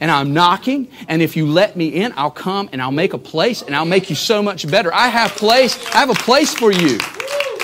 and 0.00 0.10
I'm 0.10 0.32
knocking. 0.32 0.88
And 1.08 1.20
if 1.20 1.36
you 1.36 1.46
let 1.46 1.76
me 1.76 1.88
in, 1.88 2.14
I'll 2.16 2.30
come 2.30 2.70
and 2.72 2.80
I'll 2.80 2.92
make 2.92 3.12
a 3.12 3.18
place 3.18 3.62
and 3.62 3.76
I'll 3.76 3.84
make 3.84 4.08
you 4.08 4.16
so 4.16 4.42
much 4.42 4.70
better. 4.70 4.92
I 4.94 5.08
have 5.08 5.32
place. 5.32 5.84
I 5.94 5.98
have 5.98 6.10
a 6.10 6.14
place 6.14 6.54
for 6.54 6.72
you. 6.72 6.98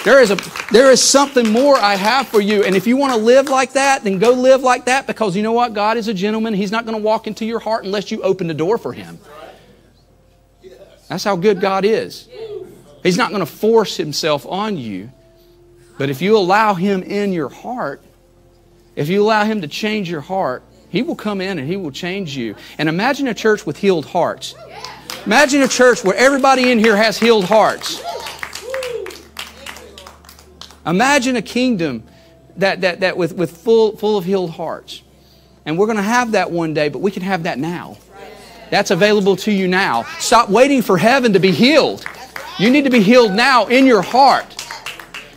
There 0.07 0.23
is 0.23 0.31
a 0.31 0.37
there 0.71 0.93
is 0.93 1.03
something 1.03 1.51
more 1.51 1.75
I 1.75 1.97
have 1.97 2.29
for 2.29 2.41
you. 2.41 2.63
And 2.63 2.77
if 2.77 2.87
you 2.87 2.97
want 2.97 3.13
to 3.15 3.19
live 3.19 3.49
like 3.49 3.73
that, 3.73 4.05
then 4.05 4.21
go 4.21 4.31
live 4.31 4.63
like 4.63 4.85
that 4.85 5.09
because 5.09 5.35
you 5.35 5.43
know 5.43 5.51
what? 5.51 5.75
God 5.75 5.97
is 5.97 6.07
a 6.07 6.15
gentleman. 6.15 6.55
He's 6.55 6.71
not 6.71 6.87
going 6.87 6.97
to 6.97 7.03
walk 7.03 7.27
into 7.27 7.45
your 7.45 7.59
heart 7.59 7.85
unless 7.85 8.13
you 8.13 8.23
open 8.23 8.47
the 8.47 8.55
door 8.55 8.79
for 8.79 8.93
him. 8.93 9.19
That's 11.09 11.25
how 11.25 11.35
good 11.35 11.61
God 11.61 11.85
is. 11.85 12.29
He's 13.03 13.17
not 13.17 13.31
going 13.31 13.41
to 13.41 13.51
force 13.51 13.97
himself 13.97 14.47
on 14.47 14.77
you. 14.77 15.11
But 15.99 16.09
if 16.09 16.23
you 16.23 16.39
allow 16.39 16.75
him 16.75 17.03
in 17.03 17.33
your 17.33 17.49
heart, 17.49 18.01
if 18.95 19.09
you 19.09 19.25
allow 19.25 19.45
him 19.45 19.61
to 19.63 19.67
change 19.67 20.09
your 20.09 20.21
heart, 20.21 20.63
he 20.89 21.03
will 21.03 21.17
come 21.17 21.41
in 21.41 21.59
and 21.59 21.67
he 21.67 21.77
will 21.77 21.91
change 21.91 22.37
you. 22.37 22.55
And 22.79 22.89
imagine 22.89 23.27
a 23.27 23.35
church 23.35 23.67
with 23.67 23.79
healed 23.79 24.07
hearts. 24.07 24.55
Imagine 25.25 25.63
a 25.63 25.69
church 25.69 26.05
where 26.05 26.15
everybody 26.15 26.71
in 26.71 26.79
here 26.79 26.95
has 26.97 27.19
healed 27.19 27.47
hearts. 27.47 28.01
Imagine 30.87 31.37
a 31.37 31.43
kingdom 31.43 32.05
that, 32.57 32.81
that, 32.83 33.01
that 33.01 33.17
with, 33.17 33.35
with 33.35 33.57
full, 33.57 33.97
full 33.97 34.17
of 34.17 34.25
healed 34.25 34.51
hearts. 34.51 35.03
And 35.65 35.79
we're 35.79 35.87
going 35.87 35.97
to 35.97 36.03
have 36.03 36.33
that 36.33 36.51
one 36.51 36.75
day, 36.75 36.89
but 36.89 37.01
we 37.01 37.11
can 37.11 37.23
have 37.23 37.43
that 37.43 37.59
now. 37.59 37.99
That's 38.71 38.91
available 38.91 39.37
to 39.37 39.53
you 39.53 39.69
now. 39.69 40.05
Stop 40.19 40.49
waiting 40.49 40.83
for 40.83 40.97
heaven 40.97 41.33
to 41.33 41.41
be 41.41 41.51
healed. 41.51 42.05
You 42.59 42.71
need 42.71 42.85
to 42.85 42.91
be 42.91 43.03
healed 43.03 43.33
now 43.33 43.67
in 43.67 43.85
your 43.87 44.03
heart. 44.03 44.66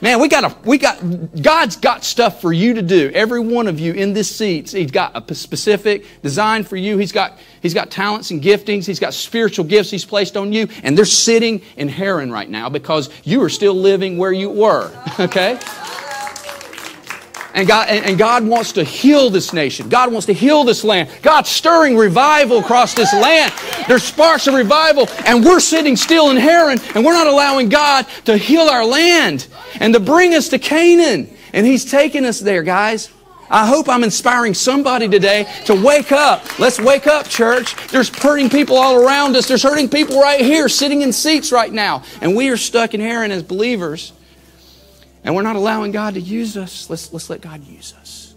Man, 0.01 0.21
we 0.21 0.29
got 0.29 0.45
a, 0.45 0.55
we 0.63 0.77
got, 0.77 1.01
God's 1.41 1.75
got 1.75 2.05
stuff 2.05 2.39
for 2.39 2.53
you 2.53 2.73
to 2.75 2.81
do. 2.81 3.11
Every 3.13 3.41
one 3.41 3.67
of 3.67 3.79
you 3.79 3.91
in 3.91 4.13
this 4.13 4.33
seat, 4.33 4.71
He's 4.71 4.91
got 4.91 5.29
a 5.29 5.35
specific 5.35 6.05
design 6.21 6.63
for 6.63 6.77
you. 6.77 6.97
He's 6.97 7.11
got, 7.11 7.37
He's 7.61 7.73
got 7.73 7.91
talents 7.91 8.31
and 8.31 8.41
giftings. 8.41 8.85
He's 8.85 8.99
got 8.99 9.13
spiritual 9.13 9.65
gifts 9.65 9.91
He's 9.91 10.05
placed 10.05 10.37
on 10.37 10.53
you. 10.53 10.69
And 10.83 10.97
they're 10.97 11.03
sitting 11.05 11.61
in 11.75 11.89
Haran 11.89 12.31
right 12.31 12.49
now 12.49 12.69
because 12.69 13.09
you 13.25 13.43
are 13.43 13.49
still 13.49 13.73
living 13.73 14.17
where 14.17 14.31
you 14.31 14.49
were. 14.49 14.91
Okay? 15.19 15.59
And 17.53 17.67
God, 17.67 17.89
and 17.89 18.17
God 18.17 18.45
wants 18.45 18.73
to 18.73 18.83
heal 18.83 19.29
this 19.29 19.53
nation. 19.53 19.89
God 19.89 20.11
wants 20.11 20.27
to 20.27 20.33
heal 20.33 20.63
this 20.63 20.83
land. 20.83 21.09
God's 21.21 21.49
stirring 21.49 21.97
revival 21.97 22.59
across 22.59 22.93
this 22.93 23.11
land. 23.13 23.51
There's 23.87 24.03
sparks 24.03 24.47
of 24.47 24.53
revival, 24.53 25.07
and 25.25 25.43
we're 25.43 25.59
sitting 25.59 25.95
still 25.95 26.29
in 26.29 26.37
Haran, 26.37 26.79
and 26.93 27.03
we're 27.03 27.13
not 27.13 27.27
allowing 27.27 27.69
God 27.69 28.05
to 28.25 28.37
heal 28.37 28.61
our 28.61 28.85
land 28.85 29.47
and 29.79 29.93
to 29.93 29.99
bring 29.99 30.35
us 30.35 30.49
to 30.49 30.59
Canaan. 30.59 31.35
And 31.53 31.65
He's 31.65 31.89
taking 31.89 32.23
us 32.25 32.39
there, 32.39 32.61
guys. 32.61 33.09
I 33.49 33.65
hope 33.65 33.89
I'm 33.89 34.03
inspiring 34.03 34.53
somebody 34.53 35.07
today 35.07 35.51
to 35.65 35.73
wake 35.73 36.11
up. 36.11 36.59
Let's 36.59 36.79
wake 36.79 37.07
up, 37.07 37.27
church. 37.27 37.75
There's 37.87 38.09
hurting 38.09 38.49
people 38.49 38.77
all 38.77 39.03
around 39.03 39.35
us. 39.35 39.47
There's 39.47 39.63
hurting 39.63 39.89
people 39.89 40.21
right 40.21 40.39
here 40.39 40.69
sitting 40.69 41.01
in 41.01 41.11
seats 41.11 41.51
right 41.51 41.73
now. 41.73 42.03
And 42.21 42.35
we 42.35 42.49
are 42.49 42.57
stuck 42.57 42.93
in 42.93 43.01
Haran 43.01 43.31
as 43.31 43.41
believers. 43.41 44.13
And 45.29 45.35
we're 45.35 45.43
not 45.43 45.57
allowing 45.57 45.91
God 45.91 46.15
to 46.15 46.19
use 46.19 46.57
us. 46.57 46.89
Let's, 46.89 47.13
let's 47.13 47.29
let 47.29 47.39
God 47.39 47.63
use 47.63 47.93
us. 48.01 48.33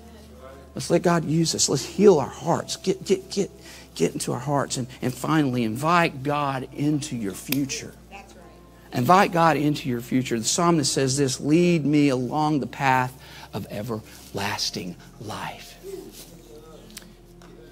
Let's 0.74 0.90
let 0.90 1.00
God 1.00 1.24
use 1.24 1.54
us. 1.54 1.70
Let's 1.70 1.86
heal 1.86 2.18
our 2.18 2.28
hearts. 2.28 2.76
Get, 2.76 3.02
get, 3.06 3.30
get, 3.30 3.50
get 3.94 4.12
into 4.12 4.34
our 4.34 4.38
hearts. 4.38 4.76
And, 4.76 4.86
and 5.00 5.14
finally, 5.14 5.64
invite 5.64 6.22
God 6.22 6.68
into 6.74 7.16
your 7.16 7.32
future. 7.32 7.94
Right. 8.10 8.26
Invite 8.92 9.32
God 9.32 9.56
into 9.56 9.88
your 9.88 10.02
future. 10.02 10.38
The 10.38 10.44
psalmist 10.44 10.92
says 10.92 11.16
this 11.16 11.40
Lead 11.40 11.86
me 11.86 12.10
along 12.10 12.60
the 12.60 12.66
path 12.66 13.18
of 13.54 13.66
everlasting 13.70 14.94
life. 15.18 15.78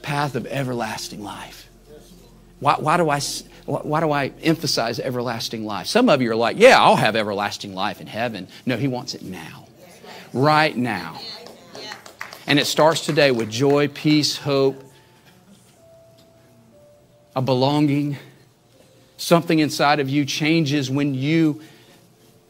Path 0.01 0.35
of 0.35 0.47
everlasting 0.47 1.23
life. 1.23 1.69
Why, 2.59 2.77
why 2.79 2.97
do 2.97 3.11
I 3.11 3.19
why 3.71 4.01
do 4.01 4.11
I 4.11 4.33
emphasize 4.43 4.99
everlasting 4.99 5.65
life? 5.65 5.87
Some 5.87 6.09
of 6.09 6.21
you 6.21 6.31
are 6.33 6.37
like, 6.37 6.59
yeah, 6.59 6.83
I'll 6.83 6.97
have 6.97 7.17
everlasting 7.17 7.75
life 7.75 8.01
in 8.01 8.07
heaven. 8.07 8.49
No, 8.67 8.77
He 8.77 8.89
wants 8.89 9.15
it 9.15 9.23
now. 9.23 9.67
Right 10.33 10.77
now. 10.77 11.21
And 12.47 12.59
it 12.59 12.67
starts 12.67 13.05
today 13.07 13.31
with 13.31 13.49
joy, 13.49 13.89
peace, 13.89 14.37
hope, 14.37 14.83
a 17.37 17.43
belonging. 17.43 18.17
Something 19.17 19.61
inside 19.61 20.01
of 20.01 20.09
you 20.09 20.25
changes 20.25 20.91
when 20.91 21.15
you 21.15 21.63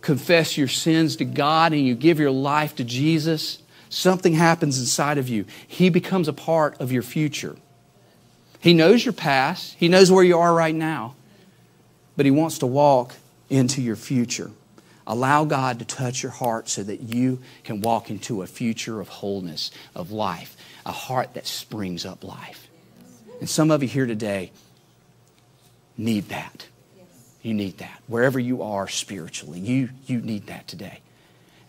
confess 0.01 0.57
your 0.57 0.69
sins 0.69 1.17
to 1.17 1.25
God 1.25 1.73
and 1.73 1.87
you 1.87 1.95
give 1.95 2.19
your 2.19 2.31
life 2.31 2.77
to 2.77 2.85
Jesus. 2.85 3.59
Something 3.91 4.35
happens 4.35 4.79
inside 4.79 5.19
of 5.19 5.29
you. 5.29 5.45
He 5.67 5.91
becomes 5.91 6.29
a 6.29 6.33
part 6.33 6.81
of 6.81 6.93
your 6.93 7.03
future. 7.03 7.57
He 8.61 8.75
knows 8.75 9.05
your 9.05 9.15
past, 9.15 9.75
He 9.79 9.89
knows 9.89 10.11
where 10.11 10.25
you 10.25 10.39
are 10.39 10.55
right 10.55 10.75
now, 10.75 11.15
but 12.21 12.27
He 12.27 12.31
wants 12.31 12.59
to 12.59 12.67
walk 12.67 13.15
into 13.49 13.81
your 13.81 13.97
future. 13.97 14.51
Allow 15.07 15.47
God 15.47 15.79
to 15.79 15.87
touch 15.87 16.23
your 16.23 16.33
heart 16.33 16.69
so 16.69 16.83
that 16.83 17.01
you 17.01 17.39
can 17.65 17.81
walk 17.81 18.11
into 18.11 18.43
a 18.43 18.47
future 18.47 19.01
of 19.01 19.09
wholeness, 19.09 19.71
of 19.95 20.11
life, 20.11 20.55
a 20.85 20.93
heart 20.93 21.33
that 21.33 21.47
springs 21.47 22.05
up 22.05 22.23
life. 22.23 22.69
And 23.39 23.49
some 23.49 23.71
of 23.71 23.83
you 23.83 23.89
here 23.89 24.05
today 24.05 24.53
need 25.97 26.29
that. 26.29 26.67
You 27.41 27.55
need 27.55 27.79
that. 27.79 28.03
Wherever 28.07 28.39
you 28.39 28.65
are 28.65 28.87
spiritually, 28.87 29.59
you, 29.59 29.89
you 30.05 30.21
need 30.21 30.49
that 30.49 30.69
today. 30.69 31.01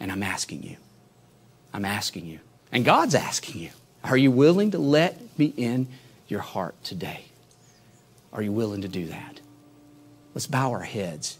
And 0.02 0.12
I'm 0.12 0.22
asking 0.22 0.64
you, 0.64 0.76
I'm 1.74 1.86
asking 1.86 2.26
you, 2.26 2.40
and 2.74 2.84
God's 2.84 3.16
asking 3.16 3.62
you, 3.62 3.70
are 4.04 4.18
you 4.18 4.32
willing 4.32 4.72
to 4.72 4.80
let 4.80 5.18
me 5.40 5.54
in 5.56 5.88
your 6.28 6.42
heart 6.42 6.76
today? 6.84 7.28
Are 8.34 8.42
you 8.42 8.52
willing 8.52 8.82
to 8.82 8.90
do 8.90 9.06
that? 9.06 9.41
Let's 10.34 10.48
bow 10.48 10.72
our 10.72 10.82
heads. 10.82 11.38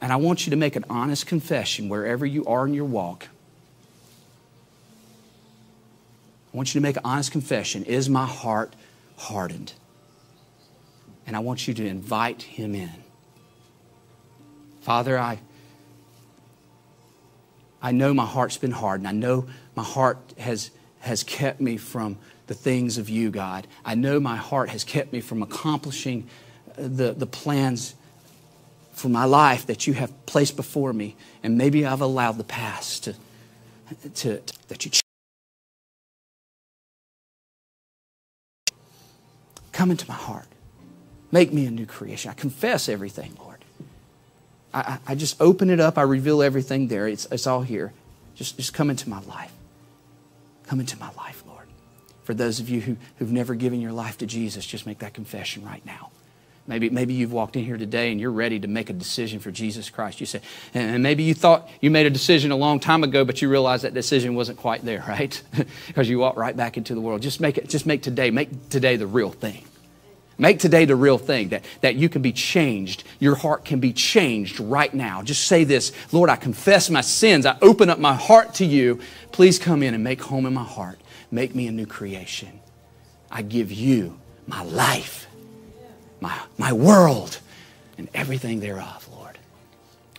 And 0.00 0.12
I 0.12 0.16
want 0.16 0.46
you 0.46 0.50
to 0.50 0.56
make 0.56 0.76
an 0.76 0.84
honest 0.88 1.26
confession 1.26 1.88
wherever 1.88 2.24
you 2.24 2.44
are 2.46 2.66
in 2.66 2.72
your 2.72 2.86
walk. 2.86 3.28
I 6.52 6.56
want 6.56 6.74
you 6.74 6.80
to 6.80 6.82
make 6.82 6.96
an 6.96 7.02
honest 7.04 7.32
confession 7.32 7.84
Is 7.84 8.08
my 8.08 8.26
heart 8.26 8.74
hardened? 9.16 9.74
And 11.26 11.36
I 11.36 11.40
want 11.40 11.68
you 11.68 11.74
to 11.74 11.86
invite 11.86 12.42
him 12.42 12.74
in. 12.74 12.90
Father, 14.80 15.18
I, 15.18 15.38
I 17.82 17.92
know 17.92 18.12
my 18.14 18.24
heart's 18.24 18.56
been 18.56 18.72
hardened. 18.72 19.06
I 19.06 19.12
know 19.12 19.46
my 19.76 19.84
heart 19.84 20.18
has, 20.38 20.70
has 21.00 21.22
kept 21.22 21.60
me 21.60 21.76
from 21.76 22.18
the 22.46 22.54
things 22.54 22.98
of 22.98 23.08
you, 23.08 23.30
God. 23.30 23.68
I 23.84 23.94
know 23.94 24.18
my 24.18 24.36
heart 24.36 24.70
has 24.70 24.82
kept 24.82 25.12
me 25.12 25.20
from 25.20 25.42
accomplishing 25.42 26.26
the, 26.88 27.12
the 27.12 27.26
plans 27.26 27.94
for 28.92 29.08
my 29.08 29.24
life 29.24 29.66
that 29.66 29.86
you 29.86 29.94
have 29.94 30.26
placed 30.26 30.56
before 30.56 30.92
me. 30.92 31.16
And 31.42 31.56
maybe 31.56 31.86
I've 31.86 32.00
allowed 32.00 32.38
the 32.38 32.44
past 32.44 33.04
to, 33.04 33.14
to, 34.14 34.38
to 34.38 34.54
that 34.68 34.84
you 34.84 34.90
come 39.72 39.90
into 39.90 40.06
my 40.06 40.14
heart. 40.14 40.46
Make 41.32 41.52
me 41.52 41.64
a 41.64 41.70
new 41.70 41.86
creation. 41.86 42.30
I 42.30 42.34
confess 42.34 42.88
everything, 42.88 43.36
Lord. 43.38 43.64
I, 44.74 44.98
I, 45.06 45.14
just 45.14 45.40
open 45.40 45.70
it 45.70 45.80
up. 45.80 45.96
I 45.96 46.02
reveal 46.02 46.42
everything 46.42 46.88
there. 46.88 47.08
It's, 47.08 47.26
it's 47.32 47.46
all 47.46 47.62
here. 47.62 47.92
Just, 48.34 48.56
just 48.56 48.74
come 48.74 48.90
into 48.90 49.08
my 49.08 49.20
life. 49.22 49.52
Come 50.66 50.80
into 50.80 50.98
my 50.98 51.10
life, 51.16 51.42
Lord. 51.46 51.66
For 52.24 52.34
those 52.34 52.60
of 52.60 52.68
you 52.68 52.80
who, 52.80 52.96
who've 53.18 53.32
never 53.32 53.54
given 53.54 53.80
your 53.80 53.92
life 53.92 54.18
to 54.18 54.26
Jesus, 54.26 54.66
just 54.66 54.86
make 54.86 54.98
that 55.00 55.14
confession 55.14 55.64
right 55.64 55.84
now. 55.86 56.10
Maybe, 56.70 56.88
maybe 56.88 57.14
you've 57.14 57.32
walked 57.32 57.56
in 57.56 57.64
here 57.64 57.76
today 57.76 58.12
and 58.12 58.20
you're 58.20 58.30
ready 58.30 58.60
to 58.60 58.68
make 58.68 58.90
a 58.90 58.92
decision 58.92 59.40
for 59.40 59.50
Jesus 59.50 59.90
Christ. 59.90 60.20
You 60.20 60.26
say, 60.26 60.40
and 60.72 61.02
maybe 61.02 61.24
you 61.24 61.34
thought 61.34 61.68
you 61.80 61.90
made 61.90 62.06
a 62.06 62.10
decision 62.10 62.52
a 62.52 62.56
long 62.56 62.78
time 62.78 63.02
ago, 63.02 63.24
but 63.24 63.42
you 63.42 63.48
realized 63.48 63.82
that 63.82 63.92
decision 63.92 64.36
wasn't 64.36 64.56
quite 64.56 64.84
there, 64.84 65.04
right? 65.08 65.42
because 65.88 66.08
you 66.08 66.20
walked 66.20 66.38
right 66.38 66.56
back 66.56 66.76
into 66.76 66.94
the 66.94 67.00
world. 67.00 67.22
Just 67.22 67.40
make 67.40 67.58
it, 67.58 67.68
just 67.68 67.86
make 67.86 68.04
today, 68.04 68.30
make 68.30 68.68
today 68.68 68.94
the 68.94 69.08
real 69.08 69.32
thing. 69.32 69.64
Make 70.38 70.60
today 70.60 70.84
the 70.84 70.94
real 70.94 71.18
thing 71.18 71.48
that, 71.48 71.64
that 71.80 71.96
you 71.96 72.08
can 72.08 72.22
be 72.22 72.30
changed. 72.30 73.02
Your 73.18 73.34
heart 73.34 73.64
can 73.64 73.80
be 73.80 73.92
changed 73.92 74.60
right 74.60 74.94
now. 74.94 75.22
Just 75.22 75.48
say 75.48 75.64
this 75.64 75.90
Lord, 76.12 76.30
I 76.30 76.36
confess 76.36 76.88
my 76.88 77.00
sins. 77.00 77.46
I 77.46 77.58
open 77.62 77.90
up 77.90 77.98
my 77.98 78.14
heart 78.14 78.54
to 78.54 78.64
you. 78.64 79.00
Please 79.32 79.58
come 79.58 79.82
in 79.82 79.92
and 79.92 80.04
make 80.04 80.22
home 80.22 80.46
in 80.46 80.54
my 80.54 80.62
heart. 80.62 81.00
Make 81.32 81.52
me 81.52 81.66
a 81.66 81.72
new 81.72 81.86
creation. 81.86 82.60
I 83.28 83.42
give 83.42 83.72
you 83.72 84.20
my 84.46 84.62
life 84.62 85.26
my, 86.20 86.38
my 86.58 86.72
world, 86.72 87.38
and 87.98 88.08
everything 88.14 88.60
thereof, 88.60 89.08
Lord. 89.12 89.38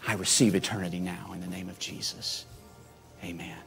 I 0.08 0.14
receive 0.14 0.56
eternity 0.56 1.00
now 1.00 1.32
in 1.34 1.42
the 1.42 1.48
name 1.48 1.70
of 1.70 1.80
Jesus. 1.80 2.46
Amen. 3.24 3.61